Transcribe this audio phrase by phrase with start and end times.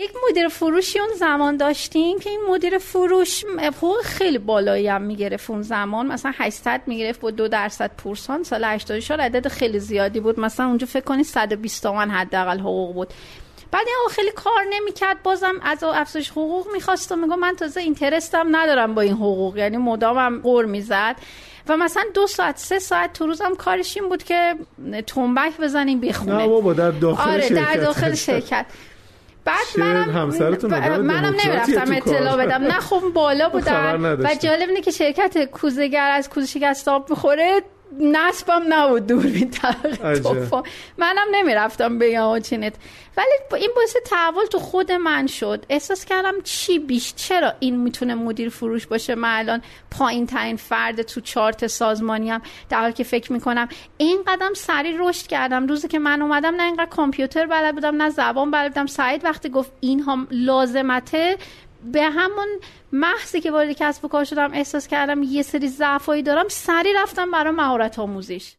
[0.00, 5.50] یک مدیر فروشی اون زمان داشتیم که این مدیر فروش حقوق خیلی بالایی هم می‌گرفت
[5.50, 6.06] اون زمان.
[6.06, 8.42] مثلا 800 می‌گرفت با دو درصد پورسان.
[8.42, 10.40] سال 84 عدد خیلی زیادی بود.
[10.40, 13.08] مثلا اونجا فکر کنید 120 تومن حداقل حقوق بود.
[13.70, 15.22] بعد این خیلی کار نمی‌کرد.
[15.22, 19.56] بازم از افزایش حقوق می‌خواست و میگم من تازه اینترستم ندارم با این حقوق.
[19.56, 21.16] یعنی مدامم قور می‌زد.
[21.68, 24.54] و مثلا دو ساعت سه ساعت تو روزم کارش این بود که
[25.06, 28.66] تنبک بزنیم بخونه نه بابا در داخل آره در داخل شرکت.
[29.50, 30.70] بعد منم همسرتون
[31.00, 32.64] منم نمی‌رفتم اطلاع بدم.
[32.64, 34.00] نه خب بالا بودن.
[34.04, 37.62] و جالب اینه که شرکت کوزگر از کوزه شکست آب می‌خوره.
[37.98, 40.62] نصبم نبود دور طبقه
[40.98, 42.74] منم نمی‌رفتم بگم چینت
[43.16, 45.66] ولی این باعث تحول تو خود من شد.
[45.68, 51.02] احساس کردم چی بیش؟ چرا این می‌تونه مدیر فروش باشه؟ من الان پایین ترین فرد
[51.02, 55.66] تو چارت سازمانی هم در حالی که فکر می‌کنم این قدم سریع رشد کردم.
[55.66, 58.86] روزی که من اومدم نه اینقدر کامپیوتر بلد بودم نه زبان بلد بودم.
[58.86, 61.36] سعید وقتی گفت این هم لازمته
[61.84, 62.48] به همون
[62.92, 67.30] محضی که وارد کسب و کار شدم احساس کردم یه سری ضعفایی دارم سری رفتم
[67.30, 68.56] برای مهارت آموزش.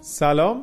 [0.00, 0.62] سلام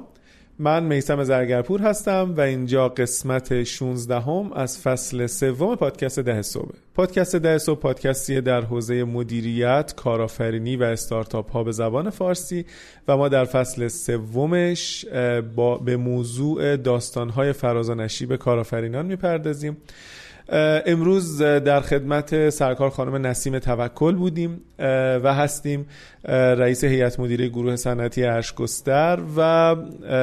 [0.59, 6.71] من میسم زرگرپور هستم و اینجا قسمت 16 هم از فصل سوم پادکست ده صبح.
[6.95, 12.65] پادکست ده صبح پادکستی در حوزه مدیریت، کارآفرینی و استارتاپ ها به زبان فارسی
[13.07, 15.05] و ما در فصل سومش
[15.55, 19.77] با به موضوع داستان های فراز و نشیب کارآفرینان می‌پردازیم.
[20.49, 24.61] امروز در خدمت سرکار خانم نسیم توکل بودیم
[25.23, 25.85] و هستیم
[26.27, 29.75] رئیس هیئت مدیره گروه صنعتی ارشگستر و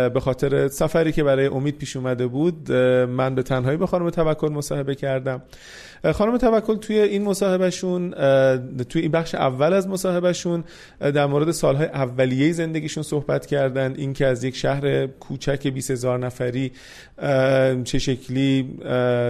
[0.08, 2.72] به خاطر سفری که برای امید پیش اومده بود
[3.08, 5.42] من به تنهایی با خانم توکل مصاحبه کردم.
[6.10, 8.10] خانم توکل توی این مصاحبهشون
[8.88, 10.64] توی این بخش اول از مصاحبهشون
[11.00, 13.94] در مورد سالهای اولیه زندگیشون صحبت کردن.
[13.96, 16.72] اینکه از یک شهر کوچک 20 هزار نفری
[17.84, 18.62] چه شکلی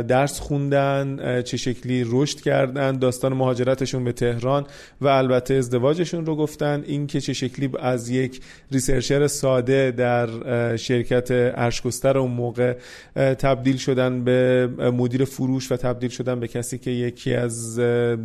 [0.08, 4.66] درس خوندن چه شکلی رشد کردن داستان مهاجرتشون به تهران
[5.00, 6.84] و البته ازدواجشون رو گفتن.
[6.86, 8.40] اینکه چه شکلی از یک
[8.70, 12.74] researcher ساده در شرکت عرش گستر اون موقع
[13.16, 17.78] تبدیل شدن به مدیر فروش و تبدیل شدن به کسی که یکی از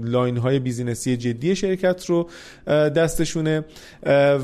[0.04, 2.30] line های business ی جدی شرکت رو
[2.68, 3.66] دستشونه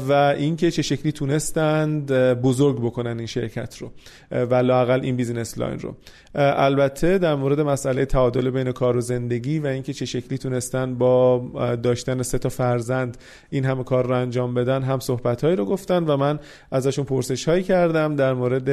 [0.09, 3.91] و اینکه چه شکلی تونستند بزرگ بکنن این شرکت رو
[4.31, 5.95] و لاقل این business line رو.
[6.35, 11.39] البته در مورد مسئله تعادل بین کار و زندگی و اینکه چه شکلی تونستن با
[11.83, 13.17] داشتن سه تا فرزند
[13.49, 16.39] این همه کار رو انجام بدن هم صحبت هایی رو گفتن و من
[16.71, 18.69] ازشون پرسش هایی کردم در مورد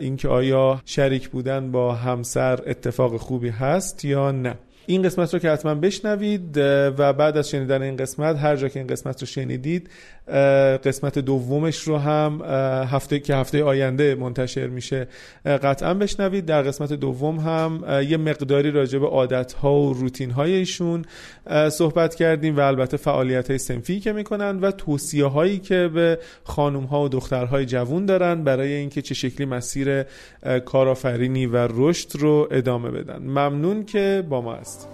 [0.00, 4.54] اینکه آیا شریک بودن با همسر اتفاق خوبی هست یا نه.
[4.86, 6.56] این قسمت رو که حتما بشنوید
[6.98, 9.90] و بعد از شنیدن این قسمت هر جا که این قسمت رو شنیدید
[10.84, 12.42] قسمت دومش رو هم
[12.90, 15.08] هفته که هفته آینده منتشر میشه.
[15.44, 16.46] قطعا بشنوید.
[16.46, 21.04] در قسمت دوم هم یه مقداری راجع به عادت ها و روتین های ایشون
[21.72, 26.84] صحبت کردیم و البته فعالیت های سنفی که می‌کنن و توصیه هایی که به خانم
[26.84, 30.04] ها و دخترهای جوون دارن برای اینکه چه شکلی مسیر
[30.64, 33.22] کارآفرینی و رشد رو ادامه بدن.
[33.22, 34.88] ممنون که با ما هست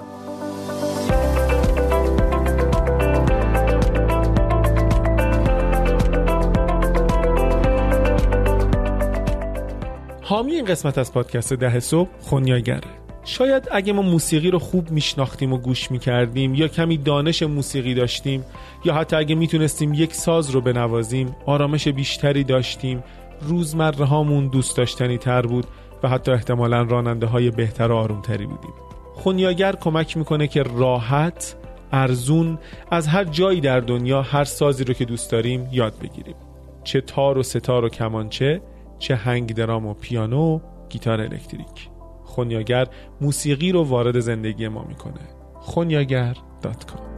[10.29, 12.89] حامی این قسمت از پادکست ده صبح خونیاگره.
[13.25, 18.45] شاید اگه ما موسیقی رو خوب میشناختیم و گوش می‌کردیم یا کمی دانش موسیقی داشتیم
[18.85, 23.05] یا حتی اگه می‌تونستیم یک ساز رو بنوازیم آرامش بیشتری داشتیم
[23.41, 25.67] روزمره هامون دوست داشتنی تر بود
[26.03, 28.73] و حتی احتمالا راننده های بهتر و آرومتری بودیم.
[29.15, 31.57] خونیاگر کمک می‌کنه که راحت
[31.93, 32.59] ارزون
[32.91, 36.37] از هر جایی در دنیا هر سازی رو که دوست داریم یاد بگیریم.
[36.85, 38.61] چه تار و ستار و کمانچه
[38.99, 41.89] چه هنگ درام و پیانو گیتار الکتریک.
[42.25, 42.87] خونیاگر
[43.21, 45.21] موسیقی رو وارد زندگی ما می‌کنه.
[45.55, 47.18] خونیاگر.com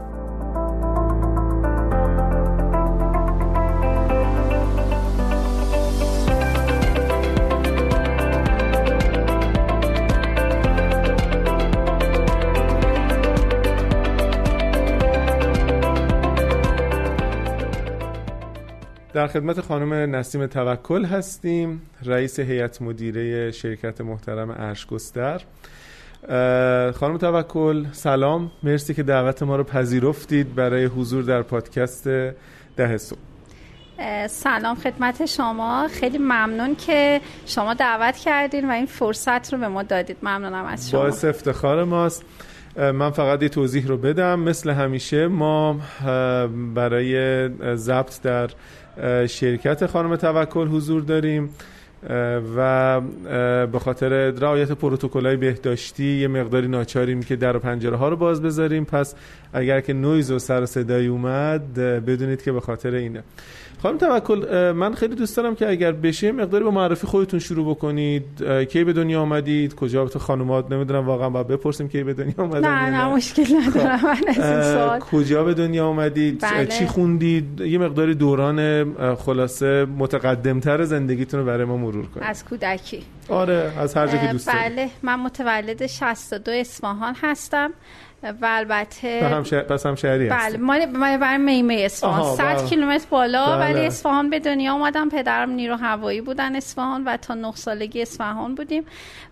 [19.12, 25.41] در خدمت خانم نسیم توکل هستیم رئیس هیئت مدیره شرکت محترم ارشگستر
[26.93, 28.51] خانم توکل سلام.
[28.62, 32.09] مرسی که دعوت ما رو پذیرفتید برای حضور در پادکست
[32.77, 33.19] ده صبح.
[34.27, 35.89] سلام خدمت شما.
[35.89, 40.17] خیلی ممنون که شما دعوت کردین و این فرصت رو به ما دادید.
[40.23, 41.01] ممنونم از شما.
[41.01, 42.25] باعث افتخار ماست.
[42.77, 44.41] من فقط یه توضیح رو بدم.
[44.41, 45.81] مثل همیشه ما
[46.75, 48.51] برای ضبط در
[49.26, 51.50] شرکت خانم توکل حضور داریم
[52.56, 53.00] و
[53.67, 54.70] به خاطر رعایت
[55.14, 58.85] های بهداشتی یه مقداری ناچاریم که در و پنجره ها رو باز بذاریم.
[58.85, 59.14] پس
[59.52, 63.23] اگر که نویز و سر صدایی اومد بدونید که به خاطر اینه.
[63.82, 68.25] خانم توکل من خیلی دوست دارم که اگر بشه مقداری با معرفی خودتون شروع بکنید.
[68.69, 72.67] کی به دنیا آمدید؟ کجا؟ به خانومات نمی‌دونم واقعا باید بپرسیم کی به دنیا آمدید
[72.67, 74.99] نه نه مشکل ندارم.
[74.99, 75.11] خب.
[75.11, 76.67] کجا به دنیا آمدید؟ بله.
[76.67, 78.85] چی خوندید؟ یه مقداری دوران
[79.15, 82.27] خلاصه متقدمتر زندگیتون رو برای ما مرور کنید.
[82.27, 83.03] از کودکی.
[83.29, 87.71] آره از هر جا که دوست بله من متولد 62 اصفهان هستم.
[88.22, 89.20] و البته
[89.69, 90.78] پس هم شهری بله ما
[91.19, 92.69] برای میمه اصفهان 100 بله.
[92.69, 93.75] کیلومتر بالا بله.
[93.75, 98.55] ولی اصفهان به دنیا اومدم پدرم نیرو هوایی بودن اصفهان و تا 9 سالگی اصفهان
[98.55, 98.84] بودیم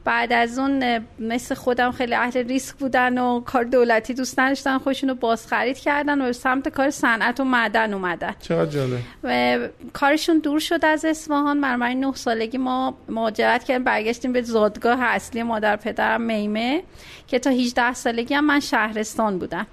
[0.08, 5.14] بعد از اون مثل خودم خیلی اهل ریسک بودن و کار دولتی دوست نداشتن خودشونو
[5.14, 8.34] باز خرید کردن و سمت کار صنعت و معدن اومدن.
[8.40, 8.98] چقدر جالب.
[9.24, 9.58] و
[9.92, 11.60] کارشون دور شد از اصفهان.
[11.60, 16.82] برای 9 سالگی ما مهاجرت کردیم برگشتیم به زادگاه اصلی مادر پدرم میمه
[17.26, 19.66] که تا 18 سالگی هم من شهرستان بودم.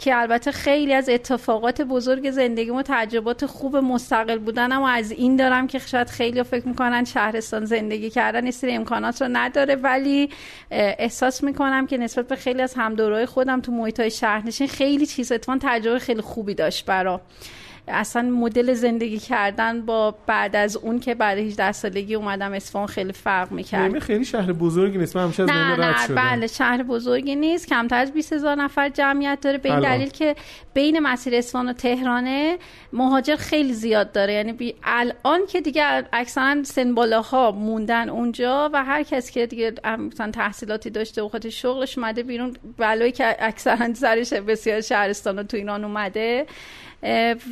[0.00, 5.36] که البته خیلی از اتفاقات بزرگ زندگی و تجربات خوب مستقل بودنم و از این
[5.36, 10.30] دارم که شاید خیلی فکر می‌کنن شهرستان زندگی کردن این امکانات رو نداره ولی
[10.70, 15.32] احساس می‌کنم که نسبت به خیلی از همدورای خودم تو محیط های شهرنشین خیلی چیز
[15.32, 17.20] اتفاقا تجربه خیلی خوبی داشت برا
[17.88, 23.12] اصلا مدل زندگی کردن با بعد از اون که بعد 18 سالگی اومدم اصفهان خیلی
[23.12, 23.98] فرق می‌کرد.
[23.98, 25.16] خیلی شهر بزرگی نیست.
[25.16, 27.66] من همیشه از نه نه بله شهر بزرگی نیست.
[27.68, 29.58] کمتر از 20 هزار نفر جمعیت داره.
[29.58, 30.36] به این دلیل که
[30.74, 32.58] بین مسیر اصفهان و تهرانه
[32.92, 34.32] مهاجر خیلی زیاد داره.
[34.32, 39.74] یعنی بی الان که دیگه اکثرا سن بالاها موندن اونجا و هر کس که دیگه
[39.98, 45.42] مثلا تحصیلاتی داشته و خودش شغلش اومده بیرون بلایی که اکثرا سرش بسیار شهرستان و
[45.42, 46.46] تو اینان اومده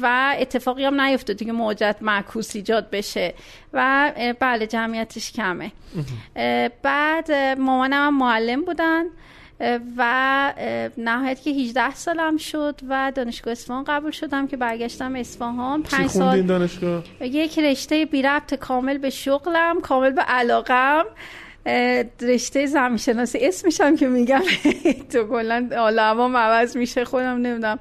[0.03, 3.35] و اتفاقی هم نیفتاد که موجت معکوس ایجاد بشه.
[3.73, 5.73] و بله جمعیتش کمه.
[6.83, 9.05] بعد مامانم هم معلم بودن.
[9.97, 10.55] و
[10.99, 15.83] نهایت که 18 سالم شد و دانشگاه اصفهان قبول شدم که برگشتم اصفهان.
[15.83, 21.05] 5 سال دانشگاه؟ یک رشته بی ربط کامل به شغلم کامل به علاقم.
[22.21, 24.43] رشته زمین شناسی اسمشم که میگم
[25.13, 27.79] تو کلا عالم عوض میشه خودم نمی‌دونم.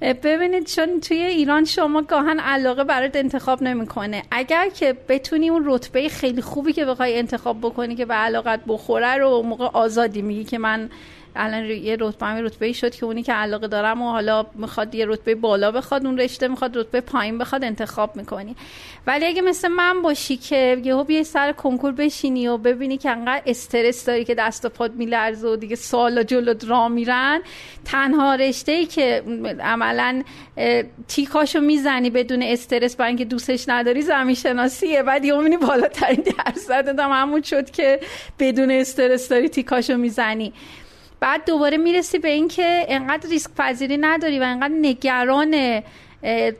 [0.00, 4.22] ببینید چون توی ایران شما گاهن علاقه برات انتخاب نمی‌کنه.
[4.30, 9.16] اگر که بتونی اون رتبه خیلی خوبی که بخوای انتخاب بکنی که به علاقت بخوره
[9.16, 10.90] رو موقع آزادی میگی که من
[11.36, 15.06] الان یه رتبه هم رتبه شد که اونی که علاقه دارم و حالا می‌خواد یه
[15.06, 18.56] رتبه بالا بخواد اون رشته می‌خواد رتبه پایین بخواد انتخاب می‌کنی.
[19.06, 23.42] ولی اگه مثل من باشی که یهو یه سر کنکور بشینی و ببینی که انقدر
[23.46, 27.40] استرس داری که دست و پات میلرزه و دیگه سالا جلو را میرن
[27.84, 29.22] تنها رشته ای که
[29.60, 30.22] عملا
[31.08, 37.00] تیکاشو می‌زنی بدون استرس برای اینکه دوستش نداری زمین شناسیه بعد یهو می‌بینی بالاترین درصد
[37.00, 38.00] همون شد که
[38.38, 40.52] بدون استرس داری تیکاشو می‌زنی.
[41.24, 45.82] بعد دوباره می‌رسی به اینکه انقدر ریسک پذیری نداری و انقدر نگران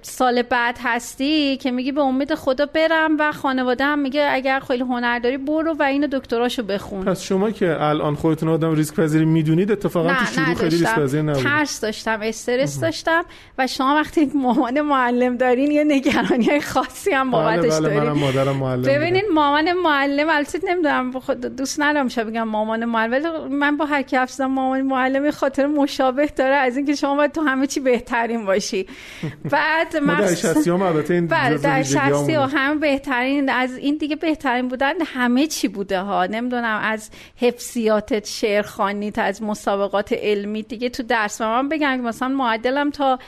[0.02, 4.82] سال بعد هستی که میگی به امید خدا برم و خانواده هم میگه اگر خیلی
[4.82, 7.04] هنر داری برو و اینو دکتراشو بخون.
[7.04, 11.22] پس شما که الان خودتون آدم ریسک پذیری می‌دونید اتفاقا تو شروع خیلی ریسک پذیر
[11.22, 11.42] نبود.
[11.42, 13.24] ترس داشتم استرس داشتم
[13.58, 18.12] و شما وقتی مامان معلم دارین یه نگرانی خاصی هم بله، بابتش بله دارین.
[18.12, 21.10] مادرم معلم ببینید مامان معلم البته نمی‌دونم
[21.56, 26.54] دوست ندارم شب بگم مامان معلم من با هر کی مامان معلم خاطر مشابه داره
[26.54, 28.86] از اینکه شما باید تو همه چی بهترین باشی.
[29.54, 33.96] بعد ما در شخصی هم البته این بله در شخصی و هم بهترین از این
[33.96, 36.26] دیگه بهترین بودن همه چی بوده ها.
[36.26, 42.90] نمی‌دونم از حفظیاتت شعرخوانیت از مسابقات علمی دیگه تو درس من بگم که مثلا معدلم
[42.90, 43.18] تا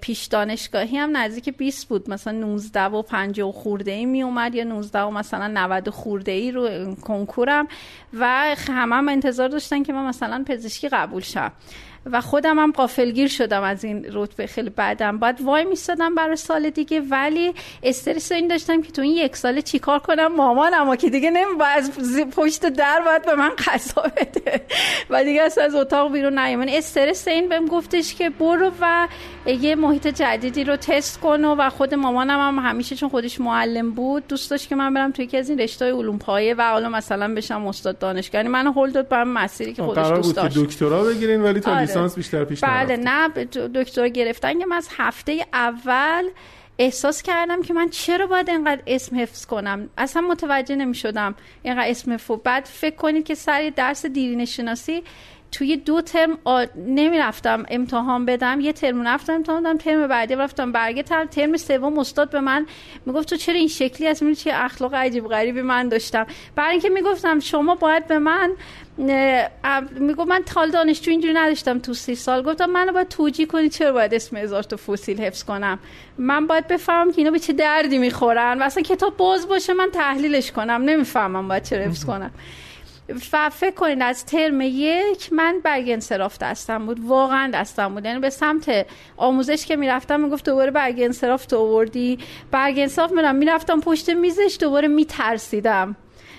[0.00, 2.10] پیش دانشگاهی هم نزدیک 20 بود.
[2.10, 6.50] مثلا 19 و 50 خورده ای می اومد یا 19 و مثلا 90 خورده ای
[6.50, 7.68] رو کنکورم
[8.12, 11.52] و همه هم انتظار داشتن که من مثلا پزشکی قبول شم.
[12.12, 15.18] و خودم هم قافلگیر شدم از این رتبه خیلی بعدم.
[15.18, 19.62] بعد وای میستادم برای سال دیگه ولی استرس این داشتم که تو این یک ساله
[19.62, 21.90] چیکار کنم؟ مامان اما که دیگه نمی از
[22.36, 24.60] پشت در باید به من قضا بده.
[25.10, 29.08] و دیگه اصلا از اتاق بیرون نیام استرس این بهم گفتش که برو و
[29.46, 34.26] یه محیط جدیدی رو تست کن و خود مامانم هم همیشه چون خودش معلم بود
[34.28, 37.34] دوست داشت که من برم توی یکی از این رشته علوم پایه و حالا مثلا
[37.34, 38.38] بشم استاد دانشگاه.
[38.38, 40.58] یعنی من هول داد مسیری که خودش دوست داشت.
[40.58, 41.80] دکترا بگیرین ولی تا آره.
[41.94, 43.28] لیسانس بیشتر پیش بله نه
[43.74, 44.58] دکترا گرفتن.
[44.58, 46.28] که من از هفته اول
[46.78, 51.90] احساس کردم که من چرا باید اینقدر اسم حفظ کنم؟ اصلا متوجه نمی شدم اینقدر
[51.90, 55.02] اسم فو بعد فکر کنید که سر درس دیرین شناسی
[55.52, 56.64] توی دو ترم آ...
[56.76, 58.60] نمی رفتم امتحان بدم.
[58.60, 62.66] یه ترم رفتم امتحان بدم ترم بعدی رفتم برگه ترم ترم سوم استاد به من
[63.06, 66.26] می‌گفت تو چرا این شکلی هستی؟ چه اخلاق عجیب غریبی من داشتم.
[66.56, 68.52] برای اینکه می‌گفتم شما باید به من
[69.98, 72.42] می‌گفت من تال دانشجو اینجوری نداشتم تو سی سال.
[72.42, 75.78] گفتم منو باید توجیه کنی چرا باید اسم هزار تا فسیل حفظ کنم.
[76.18, 79.88] من باید بفهمم که اینا به چه دردی می‌خورن و اصلا کتاب باز باشه من
[79.92, 80.82] تحلیلش کنم.
[80.84, 82.30] نمی‌فهمم باید چرا حفظ کنم.
[83.32, 87.00] و فکر کنید از ترم یک من برگ انصراف دستم بود.
[87.06, 88.04] واقعا دستم بود.
[88.04, 88.86] یعنی به سمت
[89.16, 92.18] آموزش که می‌رفتم می‌گفت دوباره برگ انصراف تو آوردی.
[92.50, 95.96] برگ انصراف میرم می‌رفتم پشت میزش دوباره میترسیدم.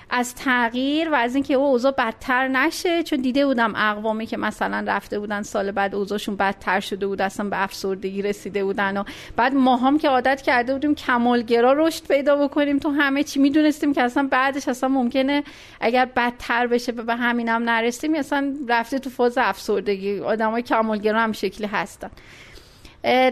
[0.09, 3.03] از تغییر و از اینکه او اوضاع بدتر نشه.
[3.03, 7.49] چون دیده بودم اقوامی که مثلا رفته بودن سال بعد اوضاعشون بدتر شده بود اصلا
[7.49, 9.03] به افسردگی رسیده بودن و
[9.35, 12.79] بعد ماهام که عادت کرده بودیم کمالگرا رشد پیدا بکنیم.
[12.79, 15.43] تو همه چی می‌دونستیم که اصلا بعدش اصلا ممکنه
[15.81, 20.19] اگر بدتر بشه به همینم هم نرسیم اصلا رفته تو فاز افسردگی.
[20.19, 22.09] آدمای کمالگرا هم شکلی هستن.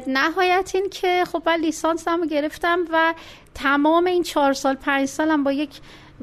[0.08, 3.14] نهایت این که خب من لیسانس هم گرفتم و
[3.54, 5.70] تمام این چهار سال پنج سالم با یک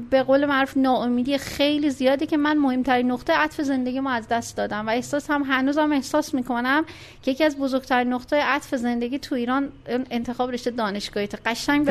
[0.09, 4.57] به قول معروف ناامیدی خیلی زیادی که من مهمترین نقطه عطف زندگی ما از دست
[4.57, 4.87] دادم.
[4.87, 6.85] و احساس هم هنوزم احساس می‌کنم
[7.23, 9.69] که یکی از بزرگترین نقطه عطف زندگی تو ایران
[10.11, 11.27] انتخاب رشته دانشگاهی.
[11.27, 11.89] تو قشنگ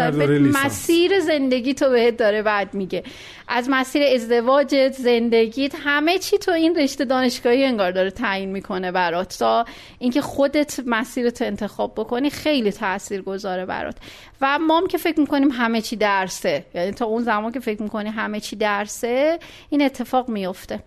[0.65, 3.03] مسیر زندگی تو بهت داره بعد میگه.
[3.49, 9.39] از مسیر ازدواجت زندگیت همه چی تو این رشته دانشگاهی انگار داره تعیین می‌کنه برات.
[9.39, 9.65] تا
[9.99, 13.97] اینکه خودت مسیرت انتخاب بکنی خیلی تاثیر گذاره برات.
[14.41, 16.65] و ما که فکر می‌کنیم همه چی درسه.
[16.75, 19.39] یعنی تا اون زمان که فکر می‌کنی همه چی درسه
[19.71, 20.83] این اتفاق میفته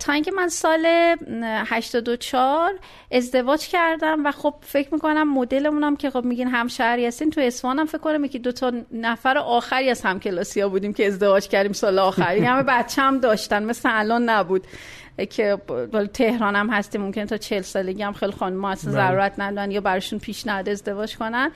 [0.00, 0.86] تا اینکه من سال
[1.66, 2.72] 84
[3.12, 7.30] ازدواج کردم و خب فکر می‌کنم مدلمونم که خب میگین همشهری هستین.
[7.30, 11.48] تو اسوان فکر کنم که دو تا نفر آخری از همکلاسی ها بودیم که ازدواج
[11.48, 14.66] کردیم سال آخری همه بچه هم داشتن مثل الان نبود.
[15.30, 15.58] که
[16.14, 19.02] تهران هم هستیم ممکن تا چل سالگی هم خیلی خانم ما اصلا بله.
[19.02, 21.50] ضرورت ندارن یا براشون پیشنهاد ازدواج کنن.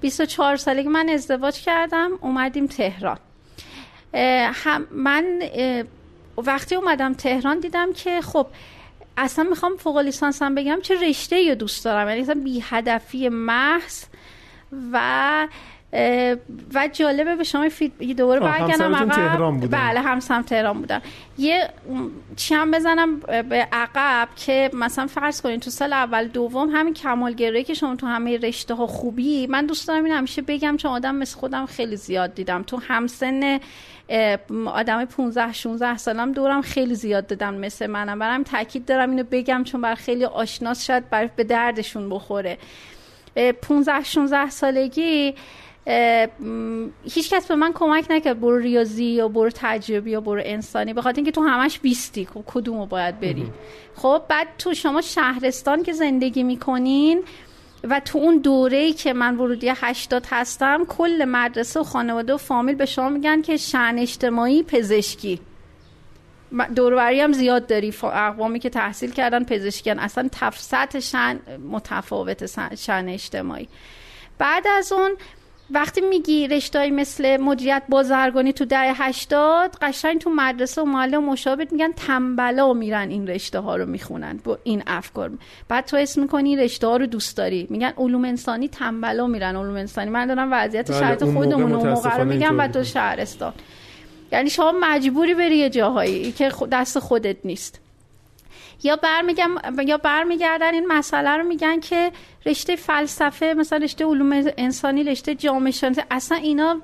[0.00, 3.18] 24 سالگی من ازدواج کردم اومدیم تهران.
[4.54, 5.42] هم من
[6.36, 8.46] وقتی اومدم تهران دیدم که خب
[9.16, 14.04] اصلا می‌خوام فوق لیسانسم بگم چه رشته یا دوست دارم؟ یعنی اصلا بی هدفی محض
[14.92, 15.48] و
[16.74, 19.78] و جالبه به شما فید دوباره برگردم تهران بودن.
[19.78, 21.00] بله همسم تهران بودن
[21.38, 21.68] یه
[22.36, 27.64] چی هم بزنم به عقب که مثلا فرض کنید تو سال اول دوم همین کمالگرایی
[27.64, 31.14] که شما تو همه رشته ها خوبی من دوست دارم این همیشه بگم چون آدم
[31.14, 32.62] مثل خودم خیلی زیاد دیدم.
[32.62, 33.60] تو همسن
[34.66, 38.18] آدم 15 16 سالم دورم خیلی زیاد دادم مثل منم.
[38.18, 42.58] برام تاکید دارم اینو بگم چون بر خیلی آشناس شاید بر به دردشون بخوره.
[43.62, 45.34] 15 16 سالگی
[47.04, 51.16] هیچ کس به من کمک نکرد برو ریاضی یا برو تجربی یا برو انسانی بخاطر
[51.16, 53.52] اینکه تو همش بیستی خب کدومو باید بری؟
[53.94, 57.22] خب بعد تو شما شهرستان که زندگی می‌کنین
[57.84, 62.36] و تو اون دوره ای که من ورودی 80 هستم کل مدرسه و خانواده و
[62.36, 65.40] فامیل به شما میگن که شن اجتماعی پزشکی.
[66.76, 67.94] دوروری هم زیاد داری.
[68.02, 69.98] اقوامی که تحصیل کردن پزشکیان.
[69.98, 71.38] اصلا تفسط شن
[71.70, 73.68] متفاوت شن اجتماعی.
[74.38, 75.16] بعد از اون
[75.70, 81.32] وقتی میگی رشتهایی مثل مدیریت بازرگانی تو ده هشتاد قشنگ تو مدرسه و معلم و
[81.32, 85.30] مشابه میگن تنبلا میرن این رشته ها رو می‌خونن با این افکار.
[85.68, 87.66] بعد تو اسم می‌کنی رشته ها رو دوست داری.
[87.70, 90.10] میگن علوم انسانی تنبلا میرن علوم انسانی.
[90.10, 93.52] من دارم وضعیت بله، شرط خودمون اون موقع رو میگم و تو شهرستان.
[94.32, 97.83] یعنی شما مجبوری بری یه جاهایی که دست خودت نیست.
[98.82, 99.50] یا برمیگم
[99.86, 102.12] یا برمیگردن این مسئله رو میگن که
[102.46, 106.80] رشته فلسفه مثلا رشته علوم انسانی رشته جامعه شناسی اصلا اینا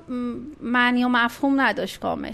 [0.61, 2.33] معنی و مفهوم نداشت کامل.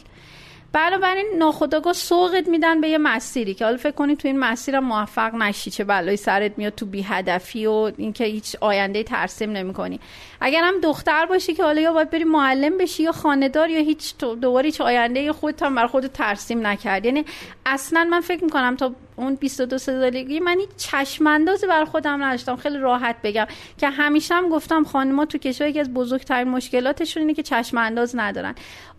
[0.77, 5.35] بنابراین ناخداگاه سوقت میدن به یه مسیری که حالا فکر کنی تو این مسیر موفق
[5.35, 9.99] نشی چه بلایی سرت میاد تو بی هدفی و اینکه هیچ آینده ترسیم نمی‌کنی.
[10.41, 14.17] اگر هم دختر باشی که حالا یا باید بری معلم بشی یا خاندار یا هیچ
[14.17, 17.05] دوباره هیچ آینده خودت هم بر خود ترسیم نکرد.
[17.05, 17.25] یعنی
[17.65, 22.55] اصلا من فکر می‌کنم تا اون 22 سالگی من هیچ چشم اندازی بر خودم نداشتم.
[22.55, 27.33] خیلی راحت بگم که همیشه هم گفتم خانم‌ها تو کشور یکی از بزرگترین مشکلاتشون اینه
[27.33, 28.55] که چشم انداز ندارن.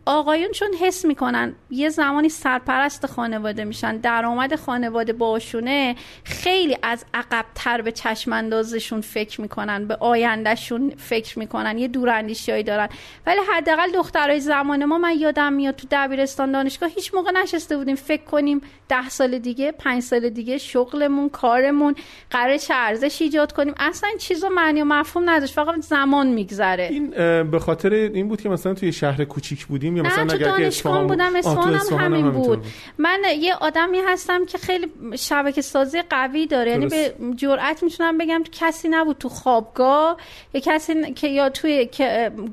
[0.08, 7.82] آقایون چون حس می‌کنن یه زمانی سرپرست خانواده میشن درآمد خانواده باشونه خیلی از عقبتر
[7.82, 12.88] به چشم اندازشون فکر می‌کنن به آیندهشون فکر می‌کنن یه دوراندیشیایی دارن.
[13.26, 17.94] ولی حداقل دخترای زمان ما من یادم میاد تو دبیرستان دانشگاه هیچ موقع نشسته بودیم
[17.94, 21.94] فکر کنیم ده سال دیگه پنج سال دیگه شغلمون کارمون
[22.30, 23.74] قرار چه ارزش ایجاد کنیم.
[23.78, 26.88] اصلا این چیزا معنی و مفهوم نداشت فقط زمان میگذره.
[26.90, 27.10] این
[27.50, 31.37] به خاطر این بود که مثلا توی شهر کوچیک بودیم یا مثلا اگر دانشگاه بودم
[31.37, 32.64] اصفهان هم همین بود.
[32.99, 38.43] من یه آدمی هستم که خیلی شبکه سازی قوی داره یعنی به جرئت می‌تونم بگم
[38.52, 40.17] کسی نبود تو خوابگاه
[40.55, 41.88] یا کسی که یا توی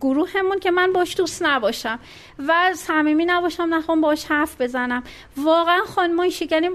[0.02, 2.00] گروهمون که من باش دوست نباشم
[2.48, 5.04] و صمیمی نباشم نخوام باش حرف بزنم.
[5.38, 6.70] واقعا خانمای یعنی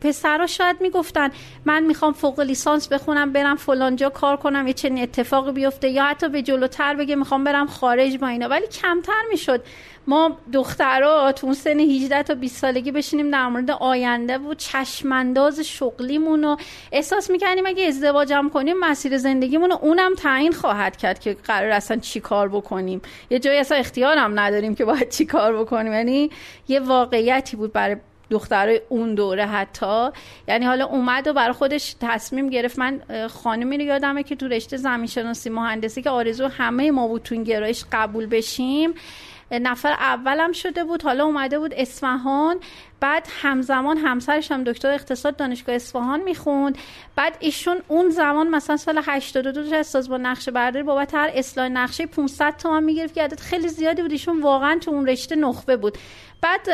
[0.00, 1.30] پسرا شاید می‌گفتن
[1.64, 6.28] من می‌خوام فوق لیسانس بخونم برم فلانجا کار کنم یه چنین اتفاقی بیفته یا حتی
[6.28, 8.48] به جلوتر بگه می‌خوام برم خارج با اینا.
[8.48, 9.62] ولی کمتر می‌شد.
[10.06, 15.60] ما دخترها تو اون سن 18 تا 20 سالگی بشینیم در مورد آینده و چشمانداز
[15.60, 16.56] شغلیمون رو
[16.92, 21.96] احساس می‌کنیم اگه ازدواجم کنیم مسیر زندگیمون رو اونم تعیین خواهد کرد که قرار اصلا
[21.96, 23.02] چی کار بکنیم.
[23.30, 25.92] یه جایی اصلا اختیارم نداریم که باید چی کار بکنیم.
[25.92, 26.30] یعنی
[26.68, 27.96] یه واقعیتی بود برای
[28.34, 30.08] دخترای اون دوره حتی.
[30.48, 32.78] یعنی حالا اومد و برای خودش تصمیم گرفت.
[32.78, 37.22] من خانمی رو یادمه که تو رشته زمین شناسی مهندسی که آرزو همه ما بود
[37.22, 38.94] تو گرایش قبول بشیم
[39.50, 41.02] نفر اولم شده بود.
[41.02, 42.60] حالا اومده بود اصفهان.
[43.00, 46.78] بعد همزمان همسرش هم دکتر اقتصاد دانشگاه اصفهان می‌خوند.
[47.16, 52.06] بعد ایشون اون زمان مثلا سال 82 از با نقشه برداری بابت هر اصلاح نقشه
[52.06, 53.14] 500 تومن می‌گرفت.
[53.14, 55.98] که عدد خیلی زیادی بود ایشون واقعا تو اون رشته نخبه بود.
[56.40, 56.68] بعد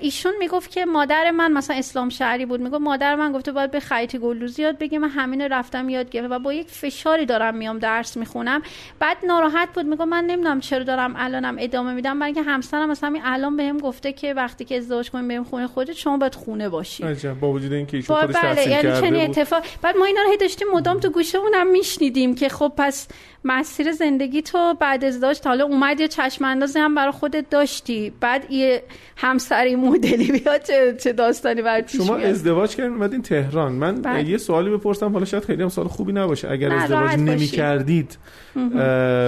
[0.00, 3.80] ایشون می‌گفت که مادر من مثلا اسلام شهری بود می‌گفت مادر من گفته باید به
[3.80, 7.78] خیط گلدوزی یاد بگیم من همین رفتم یاد گرفتم و با یک فشاری دارم میام
[7.78, 8.62] درس می‌خونم.
[8.98, 13.08] بعد ناراحت بود می‌گفت من نمی‌دونم چرا دارم الانم ادامه میدم برای اینکه همسرم مثلا
[13.08, 16.68] همین الان بهم گفته که وقتی که ازدواج کنیم بریم خونه خودت شما باید خونه
[16.68, 17.04] باشی.
[17.40, 21.00] با وجود اینکه ایشون خودش بله یعنی چنین اتفاق بعد ما اینا رو داشتیم مدام
[21.00, 23.08] تو گوشمون هم میشنیدیم که خب پس
[23.44, 28.12] مسیر زندگی تو بعد ازدواج تا حالا اومد یه چشم اندازی هم برای خودت داشتی.
[28.20, 28.82] بعد یه
[29.16, 33.72] همسری مدلی بیاد چه, چه داستانی بر شما ازدواج کردین اومدین تهران.
[33.72, 34.28] من بله.
[34.28, 36.50] یه سوالی بپرسم حالا شاید خیلی هم سوال خوبی نباشه.
[36.50, 38.18] اگر ازدواج نمی کردید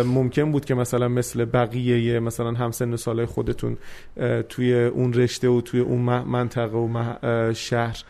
[0.06, 3.76] ممکن بود که مثلا مثل بقیه مثلا همسن سالای خودتون
[4.48, 7.14] توی اون رشته و توی اون منطقه و
[7.54, 8.04] شهر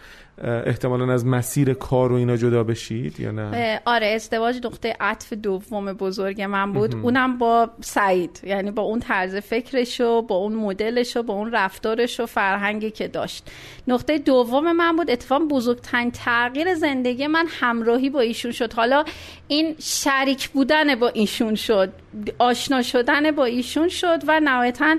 [0.44, 5.92] احتمالا از مسیر کار و اینا جدا بشید یا نه؟ آره ازدواج نقطه عطف دوم
[5.92, 6.94] بزرگ من بود.
[6.94, 11.52] اونم با سعید یعنی با اون طرز فکرش و با اون مدلش و با اون
[11.52, 13.50] رفتارش و فرهنگی که داشت.
[13.88, 18.72] نقطه دوم من بود اتفاق بزرگترین تغییر زندگی من همراهی با ایشون شد.
[18.72, 19.04] حالا
[19.48, 21.92] این شریک بودن با ایشون شد.
[22.38, 24.96] آشنا شدن با ایشون شد و نهایتا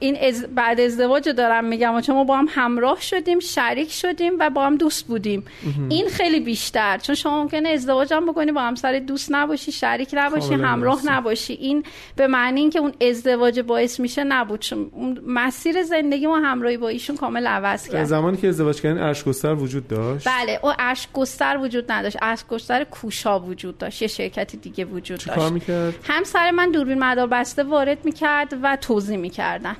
[0.00, 4.50] این از بعد ازدواج دارم میگم چون ما با هم همراه شدیم شریک شدیم و
[4.50, 5.44] با هم دوست بودیم.
[5.88, 6.98] این خیلی بیشتر.
[6.98, 11.52] چون شما ممکنه ازدواج هم بکنی با همسر دوست نباشی شریک نباشی همراه نباشی.
[11.52, 11.84] این
[12.16, 14.60] به معنی اینکه اون ازدواج باعث میشه نبود.
[14.60, 14.90] چون
[15.26, 18.04] مسیر زندگی ما همراهی با ایشون کامل عوض کرد.
[18.04, 22.16] زمانی که ازدواج کردن اشکستر وجود داشت؟ بله او اشکستر وجود نداشت.
[22.22, 24.02] اشکستر کوشا وجود داشت.
[24.02, 25.52] یه شرکت دیگه وجود داشت.
[25.52, 29.76] می‌کرد؟ همسر من دوربین مدار بسته وارد می‌کرد و توضیح می‌کردن.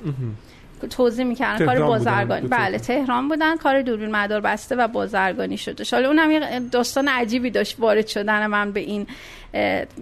[0.89, 1.65] توضیح می‌کردن.
[1.65, 2.47] کار بازرگانی.
[2.47, 3.27] بله تهران.
[3.27, 3.55] بودن.
[3.57, 8.47] کار دوربین مدار بسته و بازرگانی شده حالا اونم یه داستان عجیبی داشت وارد شدن
[8.47, 9.07] من به این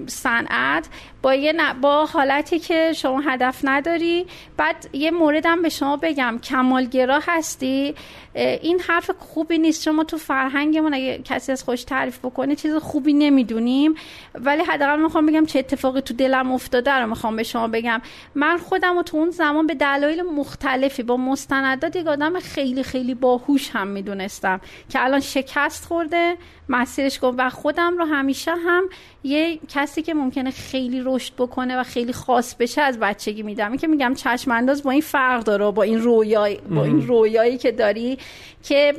[0.08, 0.88] صنعت
[1.22, 4.26] با یه با حالتی که شما هدف نداری.
[4.58, 6.40] بعد یه موردم به شما بگم.
[6.44, 7.96] کمالگرا هستی.
[8.36, 9.84] این حرف خوبی نیست.
[9.84, 13.96] شما تو فرهنگمون اگه کسی از خوش تعریف بکنه چیز خوبی نمی‌دونیم.
[14.36, 18.02] ولی حداقل می‌خوام بگم چه اتفاقی تو دلم افتاده رو می‌خوام به شما بگم.
[18.36, 23.14] من خودم و تو اون زمان به دلایل مختلفی با مستندات یک آدم خیلی خیلی
[23.14, 26.38] باهوش هم می‌دونستم که الان شکست خورده.
[26.70, 28.84] مسیرش گفت و خودم رو همیشه هم
[29.24, 33.70] یه کسی که ممکنه خیلی رشد بکنه و خیلی خاص بشه از بچگی میدم.
[33.70, 37.58] این که میگم چشم انداز با این فرق داره با این رویای با این رویایی
[37.58, 38.18] که داری
[38.64, 38.94] که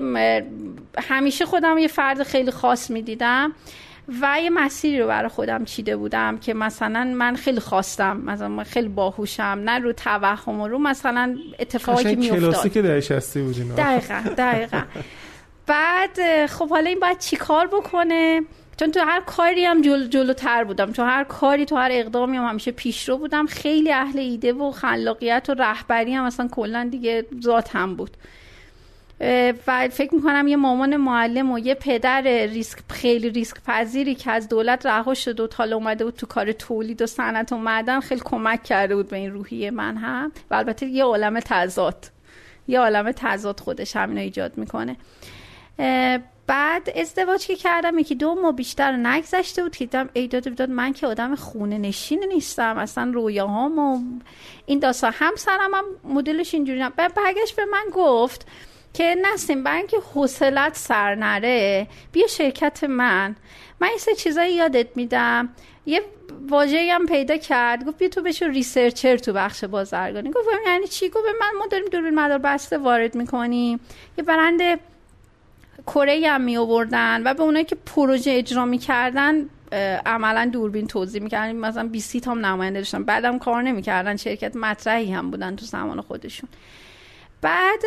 [0.99, 3.53] همیشه خودم یه فرد خیلی خاص می‌دیدم
[4.23, 8.65] و یه مسیری رو برای خودم چیده بودم که مثلا من خیلی خواستم مثلا من
[8.65, 12.41] خیلی باهوشم نه رو توهم و رو مثلا اتفاقی که میافتاد.
[12.41, 14.83] کلاسی که دهش بودین دقیقا دقیقا.
[15.67, 18.43] بعد خب حالا این باید چی کار بکنه؟
[18.77, 20.93] چون تو هر کاری هم جل جلوتر بودم.
[20.93, 23.47] تو هر کاری تو هر اقدامی هم همیشه پیشرو بودم.
[23.47, 28.11] خیلی اهل ایده و خلاقیت و رهبری هم اصلا کلا دیگه ذات هم بود.
[29.67, 34.49] و فکر می‌کنم یه مامان معلم و یه پدر ریسک خیلی ریسک پذیری که از
[34.49, 38.21] دولت رها شد و حالا اومده بود تو کار تولید و صنعت و معدن خیلی
[38.25, 40.33] کمک کرده بود به این روحیه من هم.
[40.51, 42.11] و البته یه عالم تضاد.
[42.69, 44.97] یه عالم تضاد خودش همینو ایجاد می‌کنه.
[46.47, 50.93] بعد ازدواج که کردم یکی دو ماه بیشتر نگذشته بود که دیدم ایداد بیداد من
[50.93, 52.79] که آدم خونه نشین نیستم.
[52.79, 54.01] اصلا رویاهام و
[54.67, 55.13] این داستان.
[55.15, 58.47] همسرم هم مدلش اینجوری نه برگشت به من گفت
[58.95, 63.37] که نسیم برای اینکه حوصلت سر نره بیا شرکت من.
[63.81, 65.49] من این سه چیزایی یادت میدم.
[65.87, 66.03] یه
[66.49, 67.87] واژه‌ای هم پیدا کرد.
[67.87, 70.31] گفت بیا تو بشو ریسرچر تو بخش بازرگانی.
[70.31, 73.81] گفتم یعنی چی؟ گفت من ما داریم دوربین مدار بسته وارد می‌کنیم.
[74.19, 74.79] یه برنده
[75.87, 79.49] کره هم می آوردن و به اونایی که پروژه اجرا می‌کردن
[80.07, 83.05] عملا دوربین توضیح می‌کردن مثلا 20 هم نماینده داشتن.
[83.05, 86.49] بعدم کار نمی‌کردن شرکت مطرحی هم بودن تو زمان خودشون.
[87.41, 87.83] بعد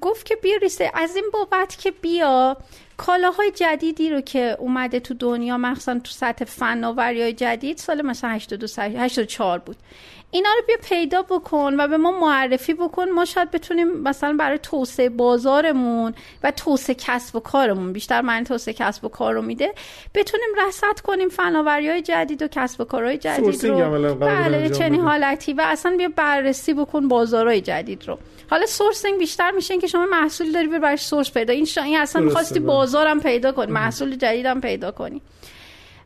[0.00, 2.56] گفت که بیا ریسه از این بابت که بیا
[2.96, 8.30] کالاهای جدیدی رو که اومده تو دنیا مخصوصا تو سطح فناوری های جدید سال مثلا
[8.30, 9.76] 82 84 بود.
[10.36, 13.10] اینا رو بیا پیدا بکن و به ما معرفی بکن.
[13.10, 18.74] ما شاید بتونیم مثلا برای توسعه بازارمون و توسعه کسب و کارمون بیشتر معنی توسعه
[18.74, 19.74] کسب و کار رو میده
[20.14, 24.14] بتونیم رصد کنیم فناوری های جدید و کسب و کارهای جدید رو.
[24.14, 25.52] بله چنین حالتی.
[25.52, 28.18] و اصلا بیا بررسی بکن بازارهای جدید رو.
[28.50, 31.52] حالا سورسینگ بیشتر میشه این که شما محصول داری برای سورس پیدا.
[31.52, 32.68] این, این اصلا می‌خواستی بله.
[32.68, 35.22] بازارم پیدا کنی محصول جدیدم پیدا کنی.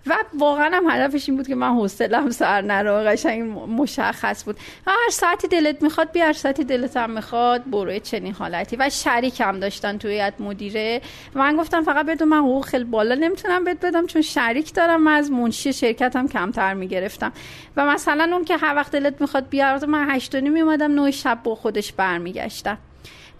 [0.06, 4.56] و واقعا هم هدفش این بود که من حوصله‌ام سر نره قشنگ مشخص بود.
[4.86, 8.76] هر ساعتی دلت می‌خواد بیا هر ساعتی دلت هم می‌خواد بروی چنین حالتی.
[8.76, 11.00] و شریکم داشتن توی هیئت مدیره.
[11.34, 15.02] من گفتم فقط بدون من حقوق خیلی بالا نمی‌تونم بهت بدم چون شریک دارم.
[15.02, 17.32] من از منشی شرکتم کمتر می‌گرفتم.
[17.76, 21.38] و مثلا اون که هر وقت دلت می‌خواد بیا من هشت و نیم نه شب
[21.44, 22.78] با خودش برمیگشتم.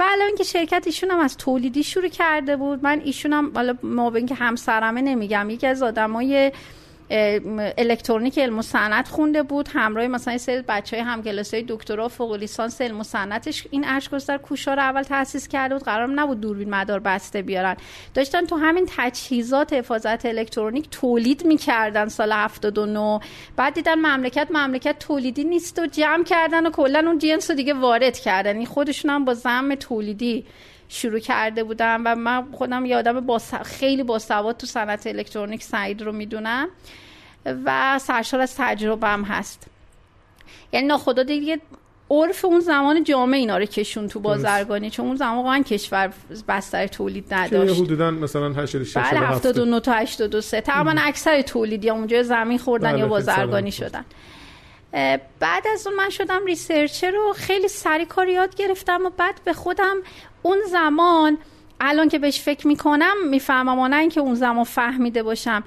[0.00, 2.82] بله اینکه شرکت ایشون هم از تولیدی شروع کرده بود.
[2.82, 6.52] من ایشون هم حالا ما که همسرمه نمیگم یکی از آدمای
[7.78, 9.68] الکترونیک علم و صنعت خونده بود.
[9.72, 14.38] همراه مثلا سری بچه های همکلاسی دکترا فوق لیسانس علم و صنعتش این اشکاس در
[14.38, 15.84] کوشا رو اول تاسیس کرده بود.
[15.84, 17.76] قرار نبود دوربین مدار بسته بیارن.
[18.14, 23.20] داشتن تو همین تجهیزات حفاظت الکترونیک تولید می‌کردن سال 79
[23.56, 27.74] بعد دیدن مملکت مملکت تولیدی نیست و جمع کردن و کلا اون جنس رو دیگه
[27.74, 28.56] وارد کردن.
[28.56, 30.44] این خودشون هم با زم تولیدی.
[30.92, 36.12] شروع کرده بودم و من خودم یادم با خیلی باسواد تو صنعت الکترونیک سعید رو
[36.12, 36.68] می‌دونم
[37.64, 39.66] و سرشار از تجربه هم هست.
[40.72, 41.61] یعنی ناخدا دیگه
[42.11, 46.12] عرف اون زمان جامعه اینا رو کشون تو بازرگانی چون اون زمان واقعا کشور
[46.48, 47.81] بستر تولید نداشت.
[47.81, 52.98] حدودا مثلا 86 بله 79 تا 83 تقریبا اکثر تولیدی ها اونجا زمین خوردن بله،
[52.98, 54.05] یا بازرگانی شدن.
[55.40, 59.53] بعد از اون من شدم ریسرچر رو خیلی سری کار یاد گرفتم و بعد به
[59.53, 59.96] خودم
[60.42, 61.38] اون زمان
[61.81, 65.64] الان که بهش فکر می‌کنم می‌فهمم نه اینکه اون زمان فهمیده باشم.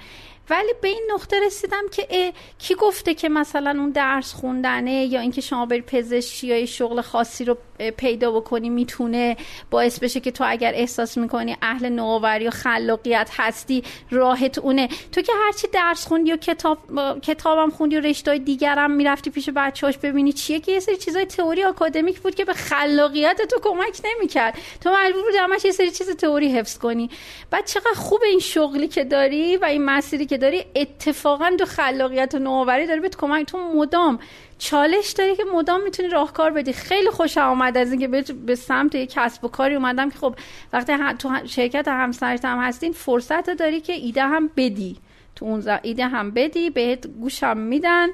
[0.49, 5.41] ولی به این نقطه رسیدم که کی گفته که مثلا اون درس خوندنه یا اینکه
[5.41, 7.57] شما بری پزشکی یا شغل خاصی رو
[7.91, 9.37] پیدا بکنی می‌تونه
[9.71, 14.87] باعث بشه که تو اگر احساس می‌کنی اهل نوآوری و خلاقیت هستی راحت اونه.
[15.11, 16.77] تو که هرچی درس خوندی و کتاب
[17.21, 21.63] کتابم خوندی و رشته دیگرم می‌رفتی پیش بچه‌هاش ببینی چیه که یه سری چیزای تئوری
[21.63, 24.57] آکادمیک بود که به خلاقیت تو کمک نمی‌کرد.
[24.81, 27.09] تو مجبور بودی همش یه سری چیز تئوری حفظ کنی.
[27.51, 32.35] بعد چقدر خوب این شغلی که داری و این مسیری که داری اتفاقا تو خلاقیت
[32.35, 33.45] و نوآوری داره بهت کمک.
[33.45, 34.19] تو مدام
[34.63, 36.73] چالش داری که مدام می‌تونی راهکار بدی.
[36.73, 40.35] خیلی خوش آمد از اینکه به سمت یک کسب و کاری اومدم که خب
[40.73, 44.97] وقتی تو شرکت همسرت هم هستین فرصت داری که ایده هم بدی.
[45.35, 48.07] تو اون ایده هم بدی بهت گوشم میدن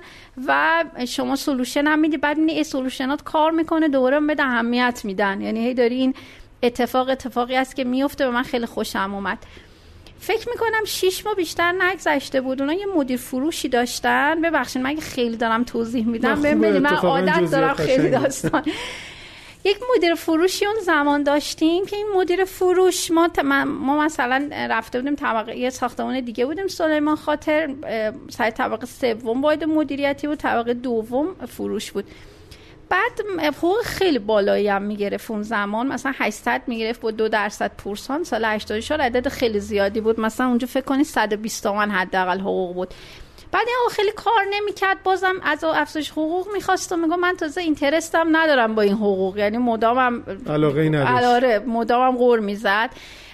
[0.47, 2.17] و شما سلوشن هم میدی.
[2.17, 5.41] بعد این سلوشنات کار می‌کنه دوباره بده اهمیت میدن.
[5.41, 6.13] یعنی هی داری این
[6.63, 9.37] اتفاق اتفاقی است که میفته به من خیلی خوشم اومد.
[10.19, 12.61] فکر می‌کنم شیش ماه بیشتر نگذشته بود.
[12.61, 14.41] اونا یه مدیر فروشی داشتن.
[14.41, 18.63] ببخشید من خیلی دارم توضیح میدم من عادت دارم خیلی داستان.
[19.63, 23.29] یک مدیر فروشی اون زمان داشتیم که این مدیر فروش ما,
[23.65, 27.69] ما مثلا رفته بودیم طبقه یه ساختمان دیگه بودیم سلیمان خاطر
[28.29, 32.05] سر طبقه سوم باید مدیریتی بود طبقه دوم فروش بود.
[32.89, 33.21] بعد
[33.57, 35.87] حقوق خیلی بالایی هم می‌گرفت اون زمان.
[35.87, 38.23] مثلا 800 می‌گرفت با دو درصد پورسان.
[38.23, 40.19] سال 84 عدد خیلی زیادی بود.
[40.19, 42.93] مثلا اونجا فکر کنید 120 تومن حداقل حقوق بود.
[43.51, 45.03] بعد این خیلی کار نمی‌کرد.
[45.03, 49.37] بازم از افزایش حقوق می‌خواست و میگم من تازه اینترستم ندارم با این حقوق.
[49.37, 51.23] یعنی مدامم علاقه ای نداشت.
[51.23, 52.89] آره مدامم غور می‌زد.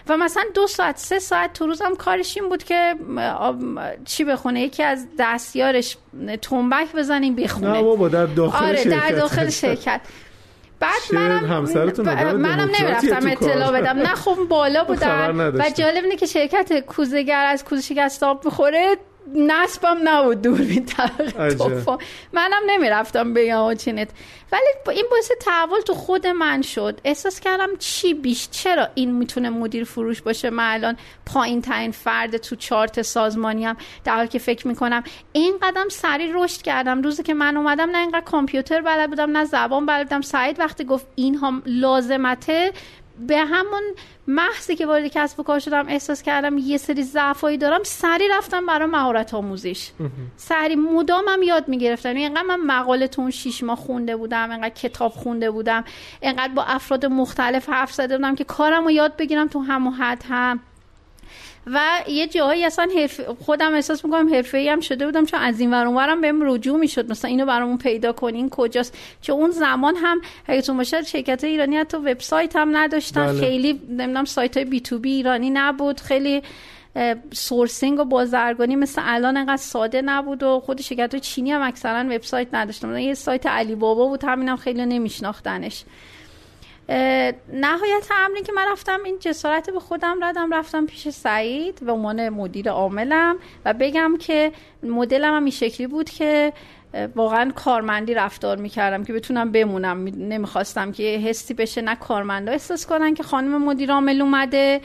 [0.07, 2.95] و مثلا دو ساعت سه ساعت تو روزم کارش این بود که
[4.05, 5.97] چی بخونه یکی از دستیارش
[6.41, 7.71] تنبک بزنیم بخونه.
[7.71, 9.09] نه بابا در داخل آره شرکت.
[9.09, 10.01] در داخل شرکت.
[10.79, 13.97] بعد منم منم نمی‌رفتم اطلاع بدم.
[13.97, 17.45] نه خب بالا بودم و جالب اینه که شرکت کوزگر
[17.99, 18.97] از آب می‌خوره.
[19.33, 20.85] نصبم نبود دوربین
[22.33, 24.09] منم نمی‌رفتم بگم چینت
[24.51, 27.01] ولی این باعث تحول تو خود من شد.
[27.03, 32.37] احساس کردم چی بیش؟ چرا این می‌تونه مدیر فروش باشه؟ من الان پایین ترین فرد
[32.37, 37.01] تو چارت سازمانی هم در حالی که فکر می‌کنم این قدم سریع رشد کردم.
[37.01, 40.21] روزی که من اومدم نه اینقدر کامپیوتر بلد بودم نه زبان بلد بودم.
[40.21, 42.71] سعید وقتی گفت این هم لازمته
[43.19, 43.83] به همون
[44.27, 47.83] محضی که وارد کسب و کار شدم احساس کردم یه سری ضعفایی دارم.
[47.83, 49.91] سری رفتم برای مهارت آموزش.
[50.37, 52.09] سری مدامم یاد می‌گرفتم.
[52.09, 55.83] یعنی اینقدر من مقاله تو شیش ماه خونده بودم اینقدر کتاب خونده بودم
[56.21, 59.91] اینقدر با افراد مختلف حرف زده بودم که کارم رو یاد بگیرم تو هم و
[59.91, 60.59] حد هم.
[61.67, 62.87] و یه جاهایی اصلا
[63.45, 67.11] خودم احساس می‌کنم حرفه هم شده بودم چون از این ور اونورم بهم رجوع می‌شد.
[67.11, 71.97] مثلا اینو برامون پیدا کنین کجاست؟ چون اون زمان هم اگهتون باشه شرکت ایرانی حتی
[71.97, 73.25] وبسایت هم نداشتن.
[73.25, 73.39] بله.
[73.39, 76.01] خیلی نمی‌دونم سایت های بی تو بی ایرانی نبود.
[76.01, 76.41] خیلی
[77.33, 82.47] سورسینگ و بازرگانی مثل الان انقدر ساده نبود و خود شرکت چینی هم اکثرا وبسایت
[82.53, 82.97] نداشتن.
[82.97, 85.83] یه سایت علی بابا بود همینم خیلی نمیشناختنش.
[87.53, 92.29] نهایت امری که من رفتم این جسارت به خودم ردم رفتم پیش سعید به عنوان
[92.29, 94.51] مدیر عاملم و بگم که
[94.83, 96.53] مدلم هم این شکلی بود که
[97.15, 100.03] واقعا کارمندی رفتار می‌کردم که بتونم بمونم.
[100.03, 104.81] نمی‌خواستم که حسی بشه نه کارمندا احساس کنن که خانم مدیر عامل اومده.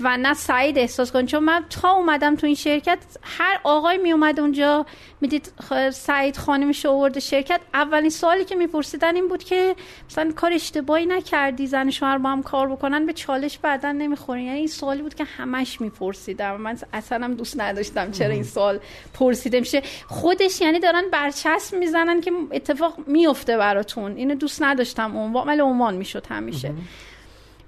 [0.00, 4.12] و نه سعید احساس کن چون من تا اومدم تو این شرکت هر آقای می
[4.12, 4.86] اومد اونجا
[5.20, 5.52] می‌دید
[5.92, 7.60] سعید خانمش آورده شرکت.
[7.74, 9.76] اولین سوالی که میپرسیدن این بود که
[10.10, 14.58] مثلا کار اشتباهی نکردی زن شوهر با هم کار بکنن به چالش بعدا نمی‌خورین یعنی
[14.58, 16.56] این سوالی بود که همش میپرسیدم.
[16.56, 18.80] من اصلا هم دوست نداشتم چرا این سوال
[19.14, 19.82] پرسیده میشه.
[20.06, 24.16] خودش یعنی دارن برچسب می‌زنن که اتفاق میفته براتون.
[24.16, 26.72] اینو دوست نداشتم عنوان ولی عنوان می‌شد همیشه.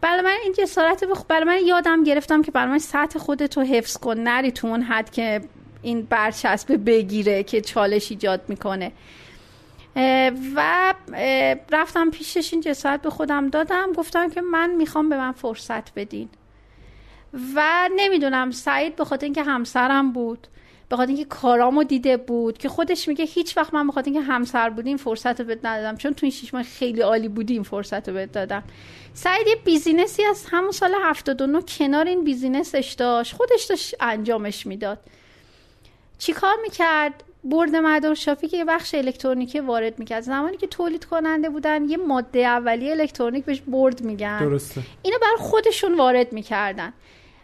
[0.01, 1.25] برای من این جسارت بخ...
[1.29, 4.21] برای من یادم گرفتم که برای من سطح خودتو حفظ کن.
[4.21, 5.41] نری تو اون حد که
[5.83, 8.93] این برچسب بگیره که چالش ایجاد می‌کنه.
[10.57, 10.95] و
[11.73, 13.93] رفتم پیشش این جسارت به خودم دادم.
[13.93, 16.29] گفتم که من می‌خوام به من فرصت بدین.
[17.55, 20.47] و نمی‌دونم سعید به خاطر اینکه همسرم بود
[20.89, 24.27] به خاطر اینکه کارامو دیده بود که خودش میگه هیچ وقت من به خاطر اینکه
[24.27, 25.97] همسر بودیم فرصت رو بهت ندادم.
[25.97, 28.63] چون تو این شیش ماه خیلی عالی بودیم فرصت رو بهت دادم.
[29.21, 33.35] سعید یه business ی از همون سال 79 کنار این business ش داشت.
[33.35, 34.99] خودش داشت انجامش می‌داد.
[36.19, 40.21] چیکار می‌کرد؟ برد مدار چاپی که یه بخش الکترونیکی وارد می‌کرد.
[40.23, 44.39] زمانی که تولید کننده بودن یه ماده اولیه الکترونیک بهش برد میگن.
[44.39, 44.83] درسته.
[45.03, 46.93] اینو برا خودشون وارد می‌کردن.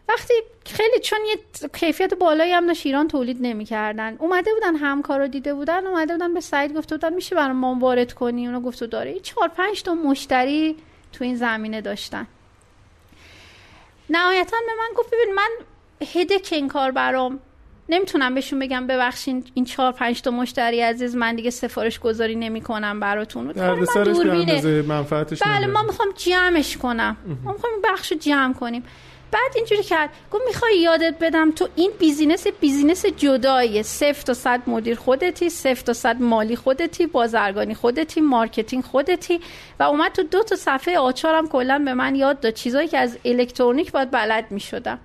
[0.08, 0.34] وقتی
[0.66, 4.16] خیلی چون یه کیفیت بالایی هم داشت ایران تولید نمی‌کردن.
[4.18, 7.74] اومده بودن همکار رو دیده بودن اومده بودن به سعید گفته بودن میشه برای ما
[7.80, 10.76] وارد کنی؟ اونو گفته داره چهار پنج تا مشتری
[11.14, 12.26] تو این زمینه داشتن.
[14.10, 15.48] نهایتا به من گفت ببین من
[16.14, 17.38] headache این کار برام.
[17.88, 22.60] نمی‌تونم بهشون بگم ببخشین این چهار پنج تا مشتری عزیز من دیگه سفارش گذاری نمی
[22.60, 23.46] کنم براتون
[24.82, 27.16] منفعتش بله ما می‌خوام جمعش کنم.
[27.44, 28.84] ما می‌خوام بخش جمع کنیم.
[29.34, 30.10] بعد اینجوری کرد.
[30.32, 35.82] گفت می‌خوای یادت بدم تو این business business جداییه صفر تا صد مدیر خودتی صفر
[35.84, 39.40] تا صد مالی خودتی بازرگانی خودتی marketing خودتی.
[39.80, 43.18] و اومد تو دو تا صفحه آچارم کلا به من یاد داد چیزایی که از
[43.24, 44.98] الکترونیک باید بلد می‌شدم.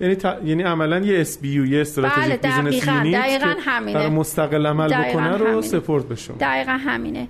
[0.00, 3.98] یعنی یعنی عملا یه SBU یه strategic بله business unit دقیقاً همینه.
[3.98, 7.28] برای مستقل عمل بکنه رو support بشه دقیقاً همینه.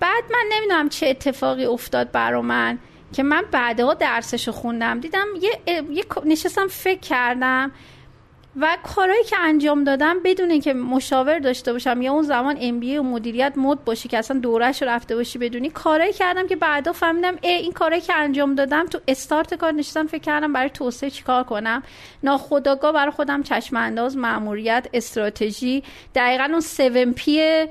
[0.00, 2.78] بعد من نمی‌دونم چه اتفاقی افتاد برا من.
[3.14, 5.00] که من بعدها درسشو خوندم.
[5.00, 7.72] دیدم یه, یه نشستم فکر کردم
[8.56, 13.02] و کارهایی که انجام دادم بدون که مشاور داشته باشم یا اون زمان ام و
[13.02, 17.34] مدیریت مد باشی که اصلا دورش رو رفته باشی بدونی کارهایی کردم که بعدا فهمیدم
[17.42, 21.44] ای این کارهایی که انجام دادم تو استارت کار نشستم فکر کردم برای توسعه چیکار
[21.44, 21.82] کنم؟
[22.22, 25.82] ناخداگاه برای خودم چشم انداز ماموریت استراتژی
[26.14, 27.66] دقیقا اون 7 P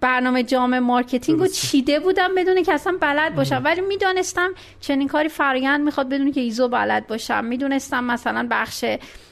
[0.00, 3.62] برنامه جامع marketing رو چیده بودم بدون که اصلا بلد باشم.
[3.64, 7.44] ولی می‌دانستم چنین کاری فرآیند می‌خواد بدون که ایزو بلد باشم.
[7.44, 8.84] می‌دونستم مثلا بخش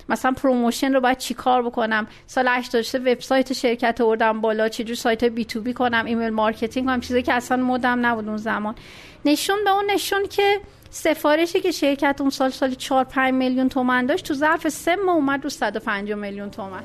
[0.08, 2.06] مثلا promotion رو باید چیکار بکنم.
[2.26, 7.00] سال 83 وبسایت شرکت آوردم بالا چجور سایت B to B کنم email marketing کنم
[7.00, 8.74] چیزی که اصلا مدم نبود اون زمان.
[9.24, 14.06] نشون به اون نشون که سفارشی که شرکت اون سال سال 4 5 میلیون تومن
[14.06, 16.82] داشت تو ظرف سه ماه اومد رو 105 میلیون تومن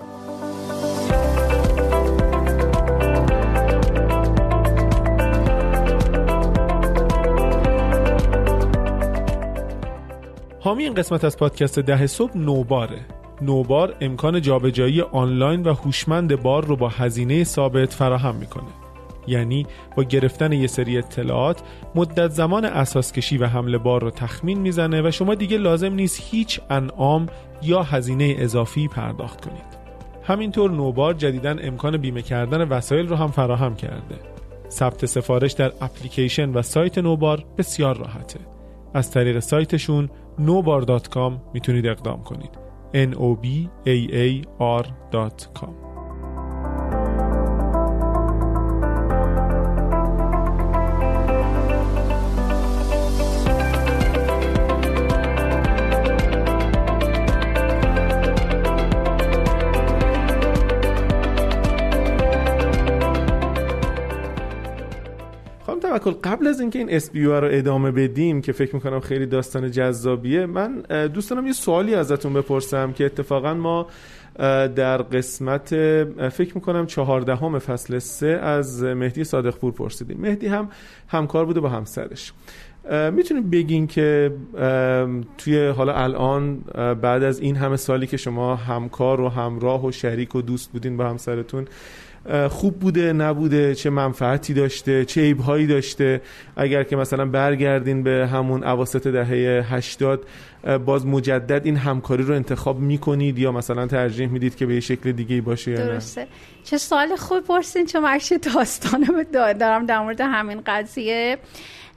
[10.61, 12.99] حامی این قسمت از پادکست ده صبح نوباره.
[13.41, 18.69] نوبار امکان جابجایی آنلاین و هوشمند بار رو با هزینه ثابت فراهم می‌کنه.
[19.27, 21.61] یعنی با گرفتن یه سری اطلاعات
[21.95, 26.21] مدت زمان اساس کشی و حمل بار رو تخمین می‌زنه و شما دیگه لازم نیست
[26.31, 27.25] هیچ انعام
[27.61, 29.79] یا هزینه اضافی پرداخت کنید.
[30.23, 34.15] همینطور نوبار جدیدا امکان بیمه کردن وسایل رو هم فراهم کرده.
[34.69, 38.39] ثبت سفارش در اپلیکیشن و سایت نوبار بسیار راحته.
[38.93, 42.59] از طریق سایتشون nobar.com می‌تونید اقدام کنید.
[42.93, 43.15] N
[66.29, 70.81] قبل از اینکه این اس رو ادامه بدیم که فکر می‌کنم خیلی داستان جذابیه من
[71.13, 73.87] دوست دارم یه سوالی ازتون بپرسم که اتفاقا ما
[74.75, 75.69] در قسمت
[76.29, 80.17] فکر می‌کنم چهاردهم فصل سه از مهدی صادق پور پرسیدیم.
[80.21, 80.69] مهدی هم
[81.07, 82.33] همکار بوده با همسرش.
[83.11, 84.31] می‌تونید بگین که
[85.37, 86.57] توی حالا الان
[87.01, 90.97] بعد از این همه سالی که شما همکار و همراه و شریک و دوست بودین
[90.97, 91.67] با همسرتون
[92.49, 96.21] خوب بوده نبوده چه منفعتی داشته چه عیبهایی داشته.
[96.55, 100.25] اگر که مثلا برگردین به همون اواسط دهه 80
[100.85, 105.11] باز مجدد این همکاری رو انتخاب می‌کنید یا مثلا ترجیح می‌دید که به یه شکل
[105.11, 106.27] دیگه باشه یا درسته.
[106.63, 111.37] چه سوال خوب پرسین چون مرش داستانه دارم در مورد همین قضیه.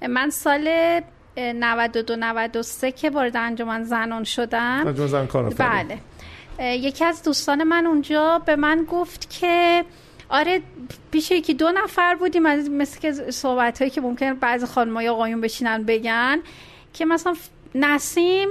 [0.08, 0.68] من سال
[1.36, 4.84] 92 93 که وارد انجمن زنان شدم.
[4.86, 5.98] انجمن زن کار بله.
[6.60, 9.84] یکی از دوستان من اونجا به من گفت که
[10.32, 10.62] آره
[11.10, 15.40] پیش یکی دو نفر بودیم از مثل که صحبت هایی که ممکن بعض خانمای آقایون
[15.40, 16.40] بشینن بگن
[16.92, 17.34] که مثلا
[17.74, 18.48] نسیم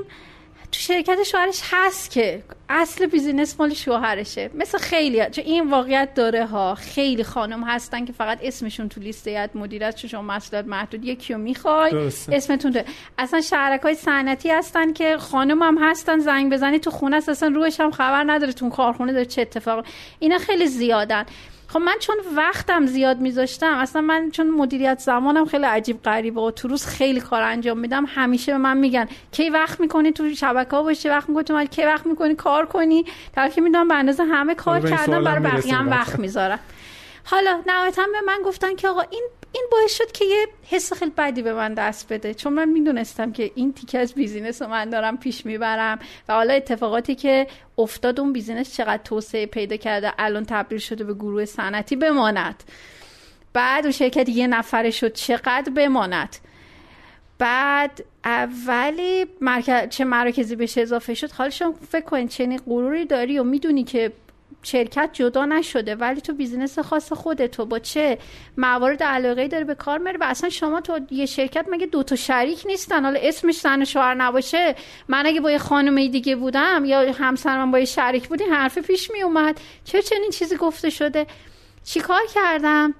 [0.72, 4.50] تو شرکت شوهرش هست که اصل بیزینس مال شوهرشه.
[4.56, 6.76] مثل خیلی چون این واقعیت داره ها.
[6.76, 11.39] خیلی خانم هستن که فقط اسمشون تو لیست هیئت مدیریت شما مسئولیت محدود یکی رو
[11.39, 12.86] می‌خوای اسمتون ده.
[13.17, 17.50] اصلا شهرک های صنعتی هستن که خانم هم هستن زنگ بزنی تو خونه است اصلا
[17.50, 19.86] روش هم خبر نداره تو کارخونه داره چه اتفاق.
[20.20, 21.26] اینا خیلی زیادن.
[21.74, 26.52] خب من چون وقتم زیاد میذاشتم اصلا من چون مدیریت زمانم خیلی عجیب غریبه و
[26.52, 30.72] تو روز خیلی کار انجام میدم همیشه به من میگن کی وقت می‌کنی تو شبکه
[30.72, 33.06] ها باشی؟ وقت می‌کنی تو کی وقت می‌کنی؟ کار کنی؟
[33.36, 36.60] در که می‌دونم به اندازه همه کار کردم برای بقیه هم وقت می‌ذارم.
[37.24, 41.12] حالا نهایتا به من گفتن که آقا این این باعث شد که یه حس خیلی
[41.18, 42.34] بدی به من دست بده.
[42.34, 46.54] چون من می‌دونستم که این تیکه از business رو من دارم پیش می‌برم و حالا
[46.54, 51.96] اتفاقاتی که افتاد اون business چقدر توسعه پیدا کرده الان تبدیل شده به گروه صنعتی
[51.96, 52.64] بماند.
[53.54, 56.36] بعد اون شرکت یه نفره شد چقدر بماند.
[57.38, 63.40] بعد اولی مرکز چه مراکزی بهش اضافه شد؟ حالا شما فکر کنید چنین غروری داری
[63.40, 64.12] و می‌دونی که
[64.63, 68.17] شرکت جدا نشده ولی تو بیزینس خاص خودتو با چه
[68.58, 72.15] موارد علاقه داره به کار میره و اصلا شما تو یه شرکت مگه دو تا
[72.15, 74.76] شریک نیستن؟ حالا اسمش زن شوهر نباشه
[75.08, 79.12] من اگه با یه خانم دیگه بودم یا همسرم با یه شریک بودی حرف پیش
[79.12, 81.28] می اومد چه چنین چیزی گفته شده؟
[81.84, 82.93] چیکار کردم؟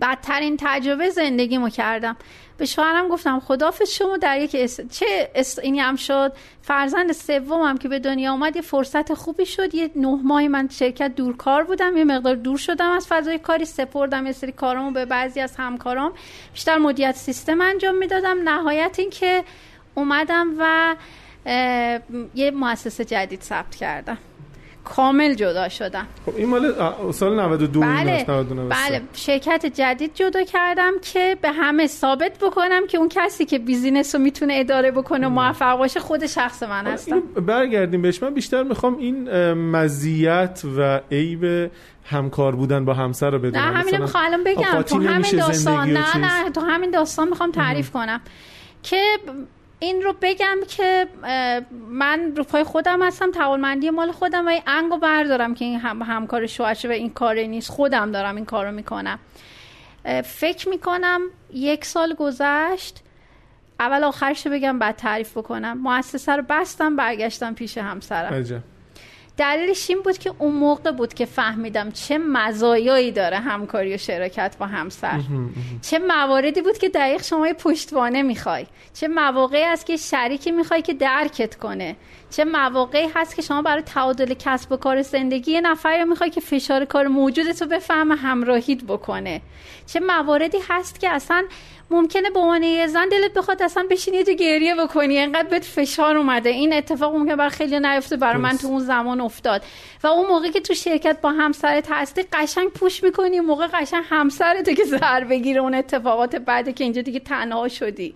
[0.00, 2.16] بدترین تجربه زندگیمو کردم.
[2.60, 4.50] به شوهرم گفتم خدافظ شما در یک
[4.90, 5.58] چه است...
[5.58, 6.32] اینی هم شد.
[6.62, 9.74] فرزند سومم که به دنیا اومد یه فرصت خوبی شد.
[9.74, 14.26] یه نه ماهی من شرکت دورکار بودم یه مقدار دور شدم از فضای کاری سپردم
[14.26, 16.12] یه سری کارامو به بعضی از همکارام.
[16.52, 18.48] بیشتر مدیریت سیستم انجام می‌دادم.
[18.48, 19.44] نهایت این که
[19.94, 20.96] اومدم و
[22.34, 24.18] یه مؤسسه جدید ثبت کردم.
[24.84, 26.06] کامل جدا شدم.
[26.26, 26.74] خب این مال
[27.12, 28.24] سال 92 بله
[28.68, 34.14] بله شرکت جدید جدا کردم که به همه ثابت بکنم که اون کسی که بیزینس
[34.14, 37.20] رو می‌تونه اداره بکنه و موفق باشه خود شخص من هستم.
[37.20, 38.22] برگردیم بهش.
[38.22, 41.70] من بیشتر می‌خوام این مزیت و عیب
[42.04, 43.64] همکار بودن با همسر رو بدونم.
[43.64, 44.82] نه همین می‌خوام الان بگم.
[44.82, 48.20] تو همین داستان نه نه تو همین داستان می‌خوام تعریف کنم.
[48.82, 49.02] که
[49.80, 51.06] این رو بگم که
[51.88, 56.02] من رو پای خودم هستم توانمندی مال خودم و این انگو بردارم که این هم
[56.02, 57.70] همکار شوهرشه و این کار نیست.
[57.70, 59.18] خودم دارم این کار رو می‌کنم
[60.24, 61.20] فکر می‌کنم
[61.52, 63.02] یک سال گذشت.
[63.80, 65.78] اول آخرش بگم بعد تعریف بکنم.
[65.78, 68.62] مؤسسه رو بستم برگشتم پیش همسرم.
[69.40, 74.56] دلیلش این بود که اون موقع بود که فهمیدم چه مزایایی داره همکاری و شراکت
[74.58, 75.20] با همسر.
[75.82, 78.66] چه مواردی بود که دقیق شما یه پشتوانه می‌خوای.
[78.94, 81.96] چه مواقعی است که شریکی می‌خوای که درکت کنه.
[82.30, 86.30] چه مواقعی هست که شما برای تعادل کسب و کار زندگی یه نفری رو می‌خوای
[86.30, 89.40] که فشار کار موجودت رو بفهمه همراهید بکنه.
[89.86, 91.44] چه مواردی هست که اصلا
[91.90, 95.18] ممکنه به عنوان یه زن دلت بخواد اصلا بشینی یه گریه بکنی.
[95.18, 96.50] انقدر بهت فشار اومده.
[96.50, 99.62] این اتفاق ممکن برای خیلی نیفته برای من تو اون زمان افتاد.
[100.02, 103.40] و اون موقع که تو شرکت با همسرت هستی قشنگ پوش می‌کنی.
[103.40, 108.14] موقع قشنگ همسرت که زهر بگیره اون اتفاقات بعد که اینجا دیگه تنها شدی.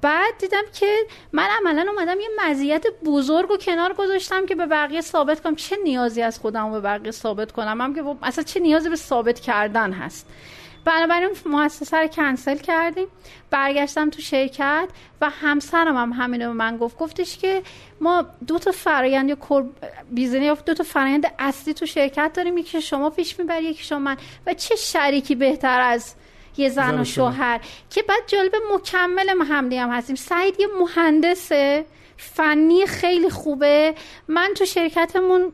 [0.00, 0.96] بعد دیدم که
[1.32, 5.56] من عملا اومدم یه مزیت بزرگ و کنار گذاشتم که به بقیه ثابت کنم.
[5.56, 9.40] چه نیازی از خودم به بقیه ثابت کنم؟ هم که اصلا چه نیازی به ثابت
[9.40, 10.26] کردن هست؟
[10.84, 13.06] بنابراین مؤسسه رو کنسل کردیم.
[13.50, 14.88] برگشتم تو شرکت
[15.20, 16.98] و همسرم هم همین رو به من گفت.
[16.98, 17.62] گفتش که
[18.00, 19.36] ما دو تا فرایند یا
[20.10, 22.58] بیزنی دو تا فرایند اصلی تو شرکت داریم.
[22.58, 24.16] یکی شما پیش می‌بری یکی شما من.
[24.46, 26.14] و چه شریکی بهتر از
[26.56, 27.60] یه زن و شوهر.
[27.90, 30.16] که بعد جالب مکمل همدی هم هستیم.
[30.16, 31.84] سعید یه مهندسه.
[32.16, 33.94] فنی خیلی خوبه.
[34.28, 35.52] من تو شرکتمون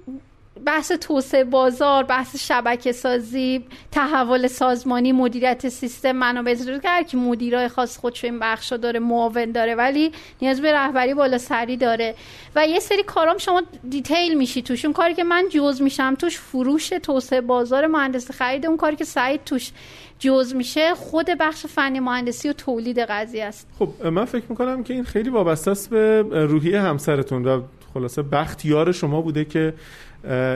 [0.66, 6.54] بحث توسعه بازار بحث شبکه سازی تحول سازمانی مدیریت سیستم منابع
[6.84, 11.38] هر که مدیرای خاص خودشو این بخشا داره معاون داره ولی نیاز به رهبری بالا
[11.38, 12.14] سری داره.
[12.56, 14.84] و یه سری کارام شما دیتیل میشی توش.
[14.84, 18.66] اون کاری که من جز میشم توش فروش توسعه بازار مهندسی خرید.
[18.66, 19.70] اون کاری که سعید توش
[20.18, 23.68] جز میشه خود بخش فنی مهندسی و تولید قضیه است.
[23.78, 27.62] خب من فکر می‌کنم که این خیلی وابسته است به روحیه همسرتون و
[27.94, 29.74] خلاصه بختیار شما بوده که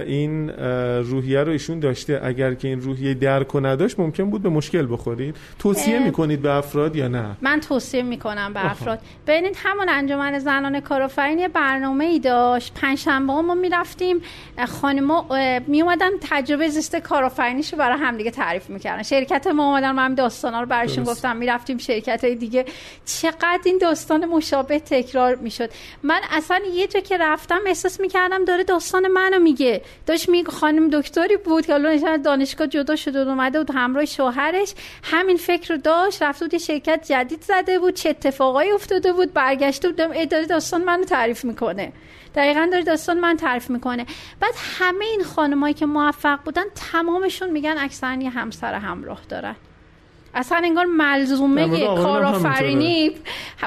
[0.07, 0.51] این
[1.01, 2.21] روحیه رو ایشون داشته.
[2.25, 5.37] اگر که این روحیه درک نداشت ممکن بود به مشکل بخورید.
[5.59, 8.99] توصیه می‌کنید به افراد یا نه؟ من توصیه می‌کنم به افراد.
[9.27, 12.75] ببینید همون انجمن زنان کارآفرین یه برنامه ای داشت.
[12.75, 14.23] پنجشنبه ما می‌رفتیم.
[14.69, 15.27] خانما
[15.67, 19.03] می اومدن تجربه زیست کارآفرینیش رو برای همدیگه تعریف می‌کردن.
[19.03, 21.37] شرکت ما اومدن من داستانا رو براشون گفتم.
[21.37, 22.65] می‌رفتیم شرکت های دیگه.
[23.05, 25.71] چقدر این داستان مشابه تکرار می‌شد.
[26.03, 29.83] من اصلا یه جا که رفتم احساس می‌کردم داره داستان منو میگه.
[30.07, 34.75] داشت میگه خانم دکتری بود که حالا دانشگاه جدا شده و اومده بود همراه شوهرش.
[35.03, 39.89] همین فکر رو داشت رفته بود شرکت جدید زده بود چه اتفاقایی افتاده بود برگشته
[39.89, 40.01] بود.
[40.01, 41.93] اداره داستان منو تعریف می‌کنه.
[42.35, 44.07] دقیقا داره داستان من تعریف می‌کنه.
[44.41, 49.57] بعد همه این خانمایی که موفق بودن تمامشون میگن اکثرا همسر همراه دارن.
[50.35, 53.11] اصلا انگار ملزومه کارآفرینی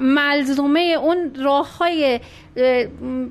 [0.01, 2.20] ملزومه اون راه های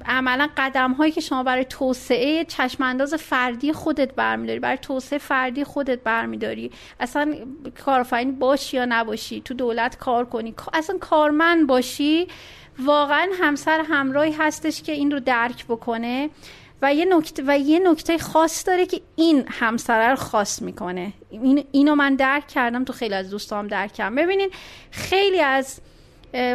[0.07, 5.65] عملا قدم هایی که شما برای توسعه چشم انداز فردی خودت برمیداری برای توسعه فردی
[5.65, 6.71] خودت برمیداری.
[7.01, 7.35] اصلا
[7.85, 10.55] کارآفرین باشی یا نباشی تو دولت کار کنی.
[10.73, 12.27] اصلا کارمند باشی
[12.79, 16.31] واقعا همسر همراهی هستش که این رو درک بکنه.
[16.83, 21.13] و یه نکته و یه نکته خاص داره که این همسره رو خاص می‌کنه.
[21.31, 24.15] این اینو من درک کردم تو خیلی از دوستام درک کردم.
[24.15, 24.51] ببینین
[24.91, 25.81] خیلی از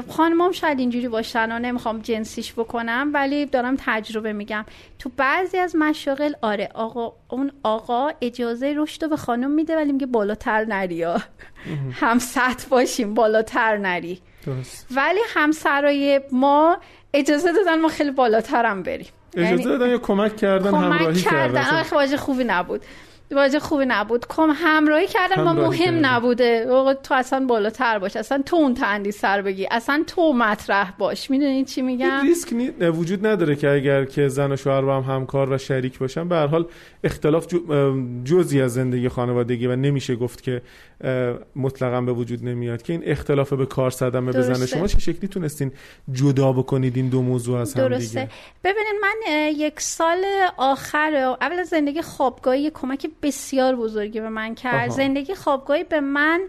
[0.09, 4.65] خانمام شاید اینجوری باشن و نمی‌خوام جنسیش بکنم ولی دارم تجربه میگم.
[4.99, 10.05] تو بعضی از مشاغل آره آقا اون آقا اجازه رشد به خانم میده ولی میگه
[10.05, 11.05] بالاتر نری.
[11.91, 14.21] هم سطح باشیم بالاتر نری.
[14.91, 16.77] ولی همسرای ما
[17.13, 19.07] اجازه دادن ما خیلی بالاترم بریم.
[19.37, 22.17] اجازه یعنی دادن یا کمک کردن کمک همراهی کردن, کردن.
[22.17, 22.81] خوبی نبود
[23.35, 24.25] واژه خوبی نبود.
[24.29, 26.67] کم همراهی کردن ما مهم نبوده.
[27.03, 28.15] تو اصلا بالاتر باش.
[28.15, 29.67] اصلا تو اون تندی سر بگی.
[29.71, 31.31] اصلا تو مطرح باش.
[31.31, 35.51] می‌دونی چی میگم؟ ریسک وجود نداره که اگر که زن و شوهر با هم همکار
[35.51, 36.65] و شریک باشن به هر حال
[37.03, 37.47] اختلاف
[38.25, 40.61] جزی از زندگی خانوادگی و نمیشه گفت که
[41.55, 42.81] مطلقا به وجود نمیاد.
[42.81, 45.71] که این اختلاف به کار صدمه بزنه شما چه شکلی تونستین
[46.11, 48.29] جدا بکنید این دو موضوع از هم درسته.
[48.63, 50.25] ببینید من یک سال
[50.57, 54.89] آخر اول زندگی خوابگاهی کمک بسیار بزرگی به من کرد.
[54.89, 56.41] زندگی خوابگاهی به من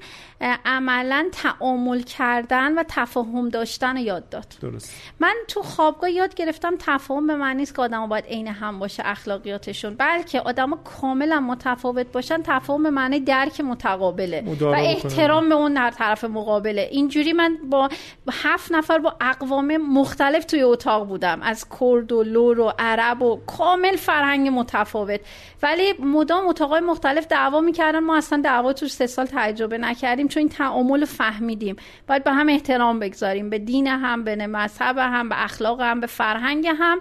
[0.64, 4.46] عملا تعامل کردن و تفاهم داشتن یاد داد.
[4.60, 4.94] درست.
[5.20, 9.02] من تو خوابگاه یاد گرفتم تفاهم به من نیست که آدم باید عین هم باشه
[9.06, 9.94] اخلاقیاتشون.
[9.94, 15.90] بلکه آدم کاملا متفاوت باشن تفاهم به معنی درک متقابله و احترام به اون در
[15.90, 16.88] طرف مقابله.
[16.90, 17.88] اینجوری من با
[18.32, 21.42] هفت نفر با اقوام مختلف توی اتاق بودم.
[21.42, 25.20] از کرد و لور و عرب و کامل فرهنگ متفاوت.
[25.62, 27.98] ولی مدام اتاقای مختلف دعوا می‌کردن.
[27.98, 30.28] ما اصلا دعوا تو سه سال تجربه نکردیم.
[30.32, 31.76] چون این تعامل فهمیدیم.
[32.06, 33.50] باید به هم احترام بگذاریم.
[33.50, 37.00] به دین هم به مذهب هم به اخلاق هم به فرهنگ هم.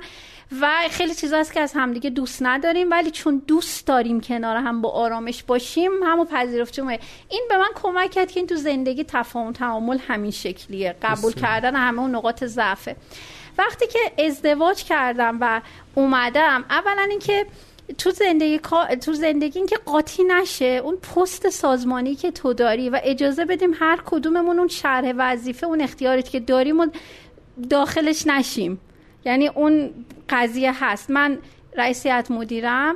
[0.62, 4.82] و خیلی چیزا هست که از همدیگه دوست نداریم ولی چون دوست داریم کنار هم
[4.82, 6.88] با آرامش باشیم همو پذیرفتیم.
[6.88, 10.96] این به من کمک کرد که این تو زندگی تفاهم تعامل همین شکلیه.
[11.02, 12.96] قبول کردن همه اون نقاط ضعفه.
[13.58, 15.62] وقتی که ازدواج کردم و
[15.96, 17.46] اومدم اولا اینکه
[17.98, 18.60] تو زندگی
[19.02, 23.72] تو زندگی این که قاطی نشه اون پست سازمانی که تو داری و اجازه بدیم
[23.80, 26.88] هر کدوممون اون شرح وظیفه اون اختیاریت که داریم و
[27.70, 28.80] داخلش نشیم.
[29.26, 29.90] یعنی اون
[30.30, 31.10] قضیه هست.
[31.10, 31.38] من
[31.78, 32.96] رئیسیت مدیرم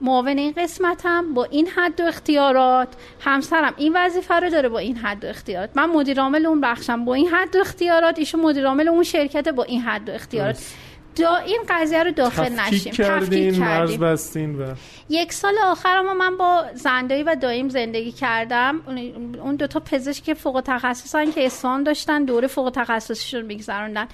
[0.00, 2.88] معاون این قسمتم با این حد و اختیارات.
[3.20, 5.70] همسرم این وظیفه رو داره با این حد و اختیارات.
[5.74, 9.48] من مدیر عامل اون بخشم با این حد و اختیارات ایشون مدیر عامل اون شرکت
[9.48, 10.58] با این حد و اختیارات.
[11.16, 14.74] دا این قضیه رو داخل نشیم تفکیک کردیم بستین و
[15.08, 18.80] یک سال آخر ما من با زندایی و دایم زندگی کردم.
[19.42, 24.08] اون دوتا پزشک فوق تخصصن که اسفان داشتن دوره فوق تخصصیشون میگذروندن.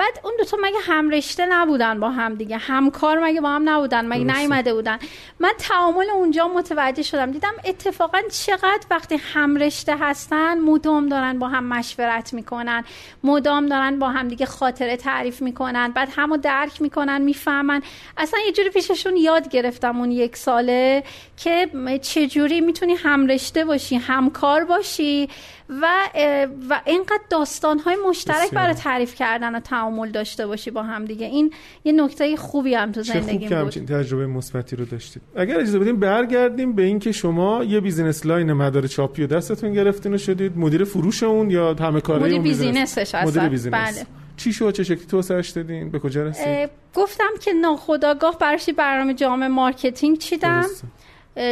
[0.00, 4.06] بعد اون دوتا مگه هم رشته نبودن با هم دیگه همکار مگه با هم نبودن
[4.06, 4.98] مگه نیومده بودن.
[5.40, 11.48] من تعامل اونجا متوجه شدم دیدم اتفاقا چقدر وقتی هم رشته هستن مدام دارن با
[11.48, 12.84] هم مشورت می‌کنن
[13.24, 17.82] مدام دارن با هم دیگه خاطره تعریف می‌کنن بعد همو درک می‌کنن می‌فهمن.
[18.16, 21.04] اصلا یه جوری پیششون یاد گرفتم اون یک ساله
[21.36, 21.70] که
[22.02, 25.28] چجوری می‌تونی هم رشته باشی همکار باشی.
[25.82, 25.86] و
[26.70, 31.26] و اینقدر داستان های مشترک برای تعریف کردن و تعامل داشته باشی با هم دیگه.
[31.26, 31.52] این
[31.84, 33.52] یه نکته خوبی هم تو زندگی بود.
[33.52, 35.22] همچین تجربه مثبتی رو داشتید.
[35.36, 40.14] اگر اجازه بدیم برگردیم به اینکه شما یه business line مدار چاپی و دستتون گرفتین
[40.14, 40.58] و شدید.
[40.58, 43.74] مدیر فروش اون یا همه کاره مدیر business ش مدیر business.
[43.74, 44.06] بله.
[44.36, 49.48] چی شو چه شکلی توسعهش دادین؟ به کجا رسید؟ گفتم که ناخداگاه براش برنامه جامع
[49.48, 50.66] marketing چیدم.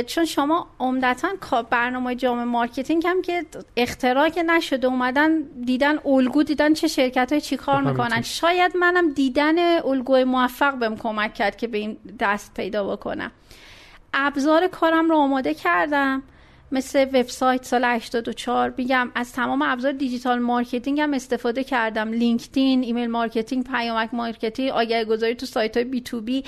[0.06, 1.28] چون شما عمدتا
[1.70, 7.40] برنامه جامع marketing هم که اختراع که نشده اومدن دیدن الگو دیدن چه شرکت های
[7.40, 8.22] چی کار می‌کنن.
[8.22, 13.30] شاید منم دیدن الگوی موفق بهم کمک کرد که به این دست پیدا بکنم.
[14.14, 16.22] ابزار کارم رو آماده کردم.
[16.72, 22.12] مثل وبسایت سال 84 میگم از تمام ابزار digital marketing هم استفاده کردم.
[22.12, 26.44] LinkedIn email marketing پیامک marketing آگهی گذاری تو سایت های B to B.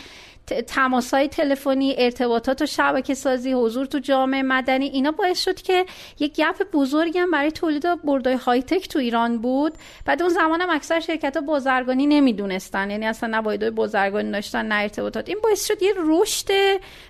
[1.12, 5.86] های تلفنی ارتباطات و شبکه سازی حضور تو جامعه مدنی اینا باعث شد که
[6.18, 9.72] یک گپ بزرگی هم برای تولید بردای های تک تو ایران بود.
[10.04, 14.74] بعد اون زمان هم اکثر شرکت ها بازرگانی نمی‌دونستن یعنی اصلا نه بازرگانی داشتن نه
[14.74, 15.28] ارتباطات.
[15.28, 16.48] این باعث شد یه رشد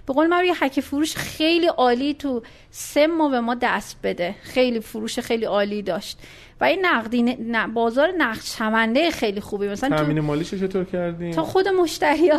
[0.06, 4.34] به قول من یه حک فروش خیلی عالی تو سه ماه به ما دست بده.
[4.42, 6.18] خیلی فروش خیلی عالی داشت.
[6.60, 9.68] و این نقدی نه بازار نقد شونده خیلی خوبی.
[9.68, 12.32] مثلا تامین مالیش چطور کردین تا خود مشتری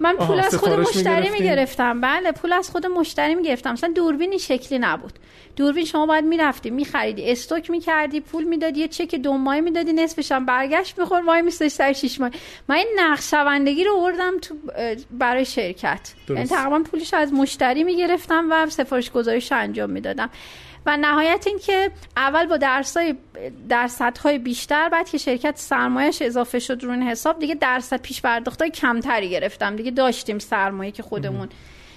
[0.00, 2.00] من پول از خود مشتری می‌گرفتم.
[2.00, 3.72] بله پول از خود مشتری می‌گرفتم.
[3.72, 5.12] مثلا دوربین شکلی نبود.
[5.56, 7.30] دوربین شما باید می‌رفتی میخریدی.
[7.30, 11.70] استوک می‌کردی پول می‌دادی یه چک دو ماهه می‌دادی نصفش هم برگشت میخور وای میستش
[11.70, 12.30] سر شش ماه.
[12.68, 14.54] من این نقشوندگی رو آوردم تو
[15.10, 16.14] برای شرکت.
[16.28, 20.30] یعنی تقریبا پولش از مشتری می‌گرفتم و سفارش گذاریش انجام می‌دادم.
[20.86, 23.16] و نهایت این که اول با درصد
[23.68, 28.20] درصدهای بیشتر بعد که شرکت سرمایهش اضافه شد رو حساب دیگه درصد پیش
[28.60, 29.76] های کمتری گرفتم.
[29.76, 31.48] دیگه داشتیم سرمایه که خودمون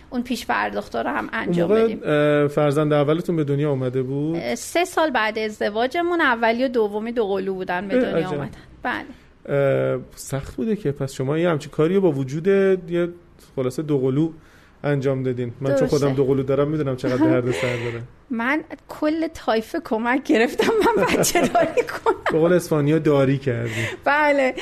[0.10, 2.00] اون پیش پرداختا رو هم انجام بدیم.
[2.48, 7.54] فرزند اولتون به دنیا آمده بود؟ سه سال بعد ازدواجمون اولی و دومی دو قلو
[7.54, 8.50] بودن به دنیا آمدن
[8.84, 10.00] بله.
[10.16, 13.10] سخت بوده که پس شما یه همچین کاری با وجود یه
[13.56, 14.32] خلاصه دو قلو
[14.84, 15.54] انجام دادین.
[15.62, 18.04] من چون خودم دو قلو دارم می‌دونم چقدر درد سر داره.
[18.30, 22.50] من کل تایفه کمک گرفتم من بچه داری کنم.
[22.50, 23.86] به اسپانیا داری کردی.
[24.04, 24.56] بله.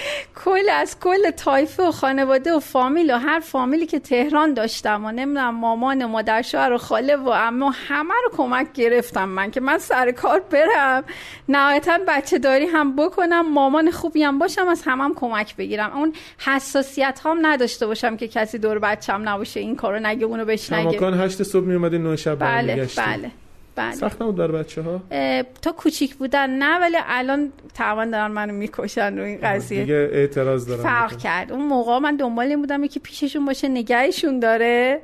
[0.46, 5.12] کل از کل تایفه و خانواده و فامیل و هر فامیلی که تهران داشتم و
[5.12, 9.60] نمی‌دونم مامان و مادر شوهر و خاله و اما همه رو کمک گرفتم من که
[9.60, 11.04] من سر کار برم.
[11.50, 15.98] نهایتا بچه داری هم بکنم مامان خوبی هم باشم از همم هم کمک بگیرم.
[15.98, 20.72] اون حساسیت هم نداشته باشم که کسی دور بچم نباشه این کارو نگه اونو بهش
[20.72, 20.84] نگه.
[20.84, 23.32] کماکان هشت صبح می شب بله بله.
[23.78, 23.96] بله.
[23.96, 25.02] سخت نبود برای بچه ها
[25.62, 29.82] تا کوچیک بودن نه ولی الان تقریبا دارن منو می‌کشن رو این قضیه.
[29.82, 30.84] دیگه اعتراض دارن.
[30.84, 31.52] فرق کرد.
[31.52, 35.02] اون موقع من دنبال این بودم که پیششون باشه نگهشون داره.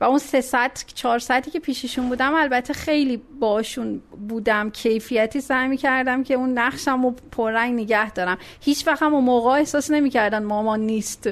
[0.00, 5.76] و اون سه ساعت چهار ساعتی که پیششون بودم البته خیلی باشون بودم کیفیتی سعی
[5.76, 8.38] کردم که اون نقشم رو پررنگ نگه دارم.
[8.60, 11.30] هیچ وقت هم اون موقع احساس نمی‌کردن مامان نیست.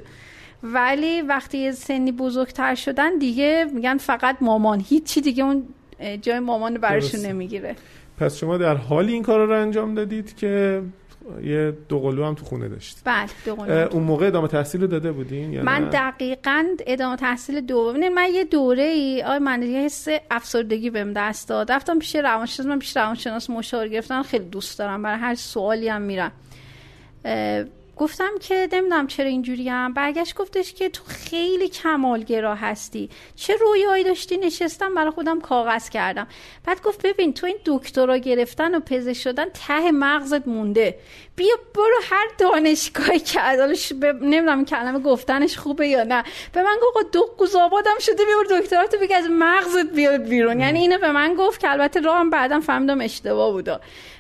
[0.63, 4.85] ولی وقتی سنی بزرگتر شدن دیگه میگن فقط مامان.
[4.89, 5.65] هیچی دیگه اون
[6.23, 7.77] جای مامان براشون نمی‌گیره.
[8.19, 10.83] پس شما در حالی این کار رو انجام دادید که
[11.45, 15.53] یه دوقلو هم تو خونه داشت بله دوقلو اون موقع ادامه تحصیل رو داده بودین
[15.53, 18.09] یا من دقیقا ادامه تحصیل دوم.
[18.09, 21.73] من یه دوره ای آی من یه حس افسردگی بهم دست داد.
[21.73, 24.23] رفتم پیش روانشناس من پیش روانشناس مشاور گرفتن.
[24.23, 26.33] خیلی دوست دارم برای هر سوالی هم میرم.
[28.01, 33.11] گفتم که نمی‌دونم چرا اینجوری هم برگشت گفتش که تو خیلی کمالگرا هستی.
[33.37, 36.27] چه رویایی داشتی؟ نشستم برای خودم کاغذ کردم.
[36.65, 40.99] بعد گفت ببین تو این دکترا گرفتن و پزشک شدن ته مغزت مونده.
[41.37, 44.05] بیا برو هر دانشگاهی که ادالش ب...
[44.05, 46.25] نمی‌دونم کلمه گفتنش خوبه یا نه.
[46.53, 50.61] به من گفت دو قوزابادم شده بیا دکتراتو بگی از مغزت بیاد بیرون.
[50.61, 53.79] یعنی اینو به من گفت که البته راهم بعدم فهمیدم اشتباه بوده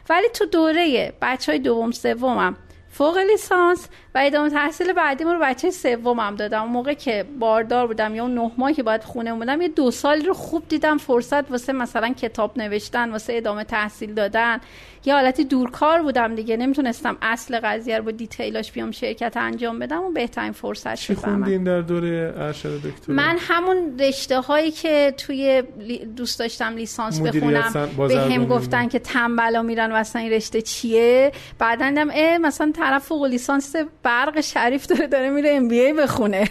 [0.09, 2.57] ولی تو دوره بچه های دوم سومم
[2.93, 6.63] فوق لیسانس و ادامه تحصیل بعدی رو بچه سومم دادم.
[6.63, 9.91] اون موقع که باردار بودم یا اون نه ماه که باید خونه بودم یه دو
[9.91, 14.61] سال رو خوب دیدم فرصت واسه مثلا کتاب نوشتن واسه ادامه تحصیل دادن.
[15.05, 16.57] یه حالتی دورکار بودم دیگه.
[16.57, 21.65] نمی‌تونستم اصل قضیه رو با دیتیلاش بیام شرکت انجام بدم و بهترین فرصت چی خوندین
[21.65, 25.63] در دوره ارشد دکتر من همون رشته هایی که توی
[26.17, 31.33] دوست داشتم لیسانس بخونم به هم گفتن که تنبلا میرن و اصلا این رشته چیه؟
[31.59, 36.51] بعدا دیدم مثلا طرف فوق لیسانس برق شریف داره داره میره ام بی ای بخونه.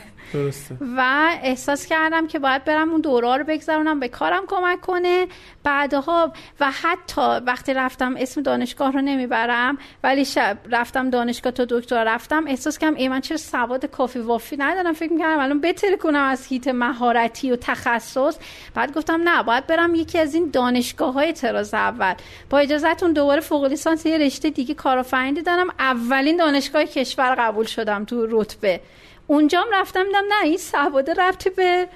[0.98, 5.28] و احساس کردم که باید برم اون دوره رو بگذرونم به کارم کمک کنه.
[5.64, 12.04] بعدها و حتی وقتی رفتم اسم دانشگاه رو نمی‌برم ولی شب رفتم دانشگاه تا دکتر
[12.04, 16.24] رفتم احساس کردم ای من چرا سواد کافی وافی ندارم؟ فکر می‌کردم الان بهتر کنم
[16.24, 18.38] از هیت مهارتی و تخصص.
[18.76, 22.14] بعد گفتم نه باید برم یکی از این دانشگاه های تراز اول.
[22.50, 25.68] با اجازهتون دوباره فوق لیسانس یه رشته دیگه کارآفرینی دارم.
[25.80, 28.82] اولین دانشگاه کشور قبول شدم تو رتبه.
[29.30, 31.88] اونجام رفتم دیدم نه این سواده رفتی به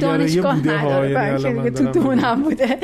[0.00, 1.70] دانشگاه بوده نداره.
[1.70, 2.78] تو دونم بوده.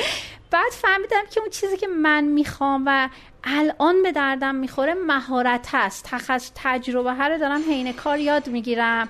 [0.50, 3.08] بعد فهمیدم که اون چیزی که من می‌خوام و
[3.44, 6.04] الان به دردم می‌خوره مهارت هست.
[6.10, 9.08] تخصص تجربه هر دارم حین کار یاد می‌گیرم.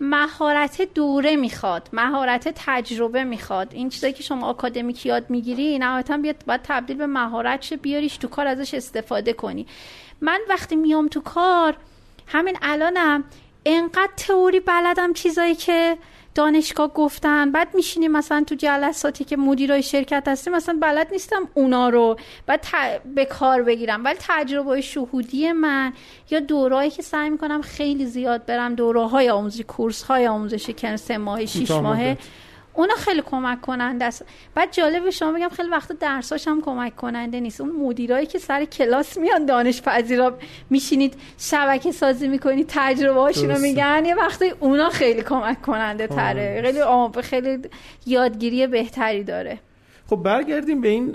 [0.00, 3.74] مهارت دوره می‌خواد مهارت تجربه می‌خواد.
[3.74, 8.16] این چیزایی که شما آکادمیک یاد می‌گیری نهایتا بیاد باید تبدیل به مهارت شه بیاریش
[8.16, 9.66] تو کار ازش استفاده کنی.
[10.20, 11.76] من وقتی میام تو کار
[12.26, 13.24] همین الانم
[13.66, 15.96] انقدر تئوری بلدم چیزایی که
[16.34, 17.52] دانشگاه گفتن.
[17.52, 22.66] بعد میشینیم مثلا تو جلساتی که مدیرای شرکت هستیم مثلا بلد نیستم اونا رو بعد
[23.14, 24.04] به کار بگیرم.
[24.04, 25.92] ولی تجربه شهودی من
[26.30, 30.96] یا دورایی که سعی می‌کنم خیلی زیاد برم دوره های آموزی کورس های آموزشی که
[30.96, 32.18] سه ماه شیش ماهه
[32.80, 34.24] اونا خیلی کمک کننده است.
[34.54, 37.60] بعد جالب شما بگم خیلی وقتا درساش هم کمک کننده نیست.
[37.60, 40.38] اون مدیرایی که سر کلاس میان دانش پذیرا
[40.70, 46.62] میشینید شبکه سازی می‌کنید تجربه هاشون رو میگن یه وقتی اونا خیلی کمک کننده تره.
[46.62, 47.58] خیلی خیلی
[48.06, 49.58] یادگیری بهتری داره.
[50.06, 51.14] خب برگردیم به این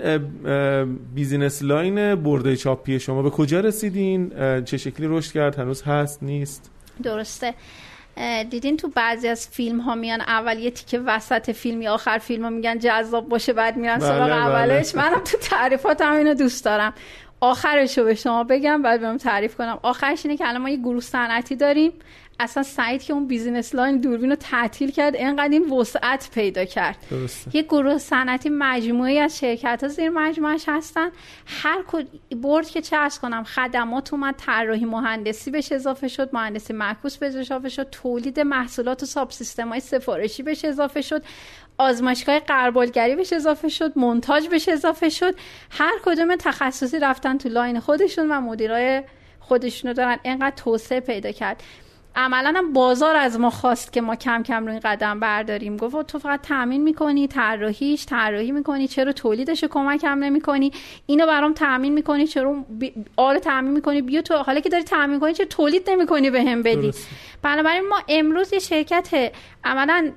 [1.14, 3.22] business line برد چاپی شما.
[3.22, 4.32] به کجا رسیدین؟
[4.64, 6.70] چه شکلی رشد کرد؟ هنوز هست؟ نیست؟
[7.02, 7.54] درسته.
[8.50, 12.44] دیدین تو بعضی از فیلم ها میان اول یه تیکه وسط فیلم یا آخر فیلم
[12.44, 14.94] ها میگن جذاب باشه بعد میرن سراغ بله، اولش.
[14.94, 15.10] بله.
[15.10, 16.92] منم تو تعریفات هم اینو دوست دارم.
[17.40, 19.78] آخرش رو به شما بگم بعد بهم تعریف کنم.
[19.82, 21.92] آخرش اینه که الان ما یه گروه صنعتی داریم.
[22.40, 26.96] اصلا سعید که اون business line دوربین رو تعطیل کرد اینقدر این وسعت پیدا کرد.
[27.52, 31.08] یه گروه صنعتی مجموعی از شرکت ها زیر مجموعش هستن.
[31.46, 31.78] هر
[32.42, 37.68] برد که چه کنم خدمات اومد طراحی مهندسی بهش اضافه شد مهندسی معکوس بهش اضافه
[37.68, 41.22] شد تولید محصولات و ساب سیستم های سفارشی بهش اضافه شد
[41.78, 45.34] آزمایشگاه قربالگری بهش اضافه شد مونتاژ بهش اضافه شد.
[45.70, 49.02] هر کدوم تخصصی رفتن تو لاین خودشون و مدیرای
[49.40, 50.18] خودشونو دارن.
[50.22, 51.62] اینقدر توسعه پیدا کرد.
[52.16, 55.76] عملا هم بازار از ما خواست که ما کم کم رو این قدم برداریم.
[55.76, 60.72] گفت تو فقط تامین می‌کنی طراحیش طراحی می‌کنی چرا تولیدش رو کمک هم نمی‌کنی؟
[61.06, 62.64] اینو برام تامین می‌کنی چرا
[63.16, 66.62] آره تامین می‌کنی بیا تو حالا که داری تامین کنی چه تولید نمی‌کنی به هم
[66.62, 66.92] بدی؟
[67.42, 69.32] بنابراین ما امروز یه شرکت
[69.64, 70.12] عملا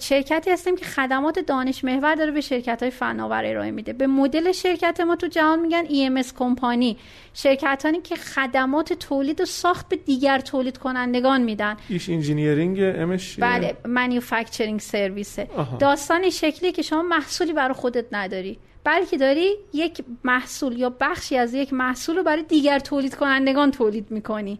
[0.00, 3.92] شرکتی هستیم که خدمات دانش محور داره به شرکت های فناور ارائه میده.
[3.92, 6.96] به مدل شرکت ما تو جهان میگن EMS company.
[7.34, 11.76] شرکتانی که خدمات تولید و ساخت به دیگر تولید کنندگان میدن.
[11.88, 15.38] ایش engineering امش بله manufacturing service
[15.78, 18.58] داستان شکلی که شما محصولی برای خودت نداری.
[18.84, 24.10] بلکه داری یک محصول یا بخشی از یک محصول رو برای دیگر تولید کنندگان تولید
[24.10, 24.58] می‌کنی.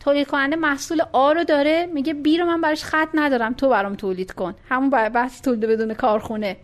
[0.00, 3.94] تولید کننده محصول آ رو داره میگه بی رو من براش خط ندارم تو برام
[3.94, 4.54] تولید کن.
[4.68, 6.56] همون بحث تولید بدون کارخونه.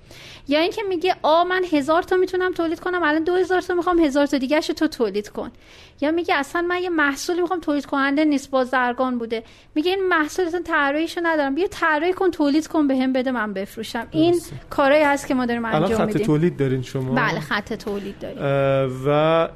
[0.49, 3.99] یا اینکه میگه آ من هزار تا می‌تونم تولید کنم الان دو هزار تا می‌خوام
[3.99, 5.51] هزار تا دیگه تو تولید کن.
[6.01, 9.43] یا میگه اصلا من یه محصولی می‌خوام تولید کننده نیست بازرگان بوده.
[9.75, 11.55] میگه این محصول اصلا طراحیشو ندارم.
[11.55, 14.07] بیا طراحی کن تولید کن بهم بده من بفروشم.
[14.11, 14.41] این
[14.71, 16.23] کارهایی هست که ما داریم انجام میدیم.
[16.23, 18.39] خط تولید دارین شما؟ بله خط تولید داریم.
[19.07, 19.49] و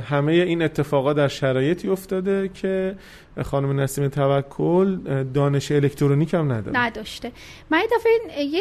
[0.00, 2.96] همه این اتفاقات در شرایطی افتاده که
[3.42, 4.98] خانم نسیم توکل
[5.34, 6.78] دانش الکترونیک هم نداره.
[6.78, 7.32] نداشته.
[7.70, 8.12] من این دفعه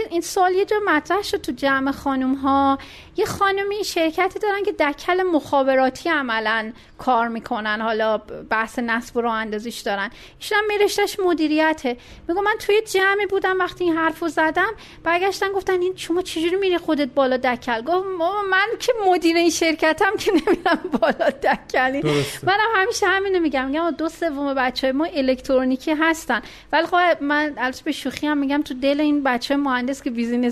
[0.10, 2.78] این سوال یه جا مطرح شد تو جمع خانم ها
[3.18, 7.82] یه خانمی شرکتی دارن که دکل مخابراتی عملا کار می‌کنن.
[7.82, 8.18] حالا
[8.50, 10.10] بحث نصب و راه اندازیش دارن.
[10.40, 11.98] ایشون هم میرشتش مدیریته.
[12.28, 14.72] میگم من توی جمعی بودم وقتی این حرفو زدم
[15.04, 18.06] برگشتن گفتن این شما چجوری میری خودت بالا دکل؟ گفت
[18.52, 22.02] من که مدیر این شرکتم که نمیرم بالا دکلی.
[22.44, 23.68] منم همیشه همینو میگم.
[23.68, 26.42] میگم دو سوم بچه ما الکترونیکی هستن.
[26.74, 30.12] ولی خب من البته به شوخی هم میگم تو دل این بچه مهندس که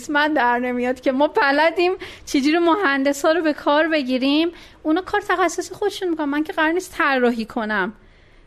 [0.09, 1.91] من در نمیاد که ما بلدیم
[2.25, 4.49] چجوری مهندس ها رو به کار بگیریم
[4.83, 6.29] اونا کار تخصصی خودشون می‌کنن.
[6.29, 7.93] من که قرار نیست طراحی کنم.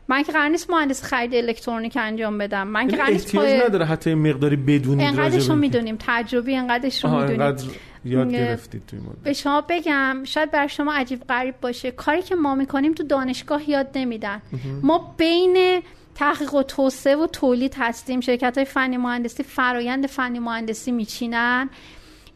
[0.08, 2.68] من که قرار نیست مهندس خرید الکترونیک انجام بدم.
[2.68, 7.10] من که یعنی قرار نیست نداره حتی مقداری بدونید انقدرش رو می‌دونیم تجربی انقدرش رو
[7.10, 7.56] می‌دونیم.
[8.04, 11.90] یاد گرفتید توی به شما بگم شاید بر شما عجیب غریب باشه.
[11.90, 14.42] کاری که ما می‌کنیم تو دانشگاه یاد نمیدن.
[14.82, 15.82] ما بین
[16.14, 18.20] تحقیق و توسعه و تولید هستیم.
[18.20, 21.70] شرکت های فنی مهندسی فرایند فنی مهندسی میچینن.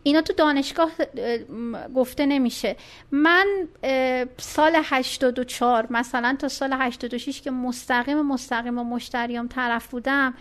[0.03, 0.91] اینا تو دانشگاه
[1.95, 2.77] گفته نمیشه.
[3.11, 3.47] من
[4.39, 10.35] سال 84 مثلا تا سال 86 که مستقیم مستقیم و مشتریام طرف بودم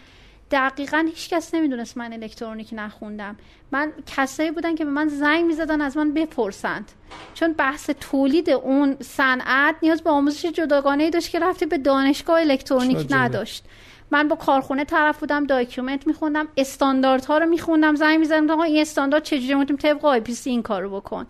[0.52, 3.36] دقیقا هیچ کس نمی‌دونست من الکترونیک نخوندم.
[3.72, 6.92] من کسایی بودن که به من زنگ می‌زدن از من بپرسند.
[7.34, 12.40] چون بحث تولید اون صنعت نیاز به آموزش جداگانه ای داشت که رفتی به دانشگاه
[12.40, 13.66] الکترونیک نداشت.
[14.12, 19.24] من با کارخونه طرف بودم document میخوندم استانداردها رو میخوندم زنگ می‌زدم آقا این استاندارد
[19.24, 21.28] چجوری می‌تونیم طبق IPC این کارو بکن.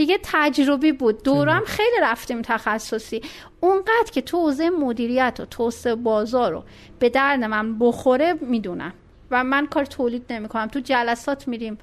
[0.00, 1.22] دیگه تجربی بود.
[1.22, 3.22] دورم خیلی رفتیم تخصصی.
[3.60, 6.64] اونقدر که تو حوزه مدیریت و توسعه بازار رو
[6.98, 8.92] به درد من بخوره می‌دونم.
[9.30, 10.66] و من کار تولید نمی‌کنم.
[10.66, 11.78] تو جلسات میریم.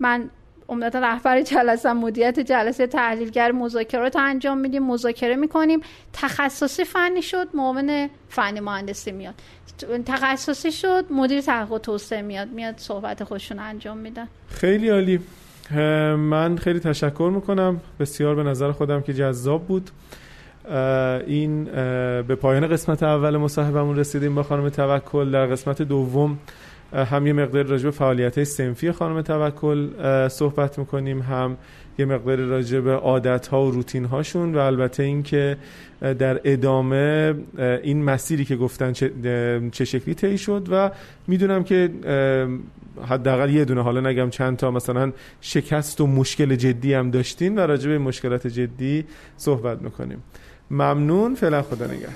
[0.00, 0.30] من
[0.68, 5.80] عمدتا رهبر جلسه مدیریت جلسه تحلیلگر مذاکرات انجام میدیم مذاکره می‌کنیم.
[6.12, 9.34] تخصصی فنی شد معاون فنی مهندسی میاد.
[10.06, 12.48] تخصصی شد مدیر تحقیق توسعه میاد.
[12.48, 14.28] میاد صحبت خودشون انجام میدن.
[14.50, 15.20] خیلی عالی.
[16.16, 17.80] من خیلی تشکر می‌کنم.
[18.00, 19.90] بسیار به نظر خودم که جذاب بود.
[21.26, 21.64] این
[22.22, 25.30] به پایان قسمت اول مصاحبمون رسیدیم با خانم توکل.
[25.30, 26.38] در قسمت دوم
[26.92, 29.88] هم یه مقدار راجع به فعالیت سنفی خانم توکل
[30.28, 31.56] صحبت می‌کنیم هم
[31.98, 35.56] یه مقدار راجع به عادت ها و روتین هاشون و البته اینکه
[36.00, 40.90] در ادامه این مسیری که گفتن چه, شکلی طی شد و
[41.26, 41.90] می‌دونم که
[43.08, 47.60] حداقل یه دونه حالا نگم چند تا مثلا شکست و مشکل جدی هم داشتین و
[47.60, 49.04] راجع به مشکلات جدی
[49.36, 50.22] صحبت می‌کنیم.
[50.70, 52.14] ممنون فعلا خدا نگهدار.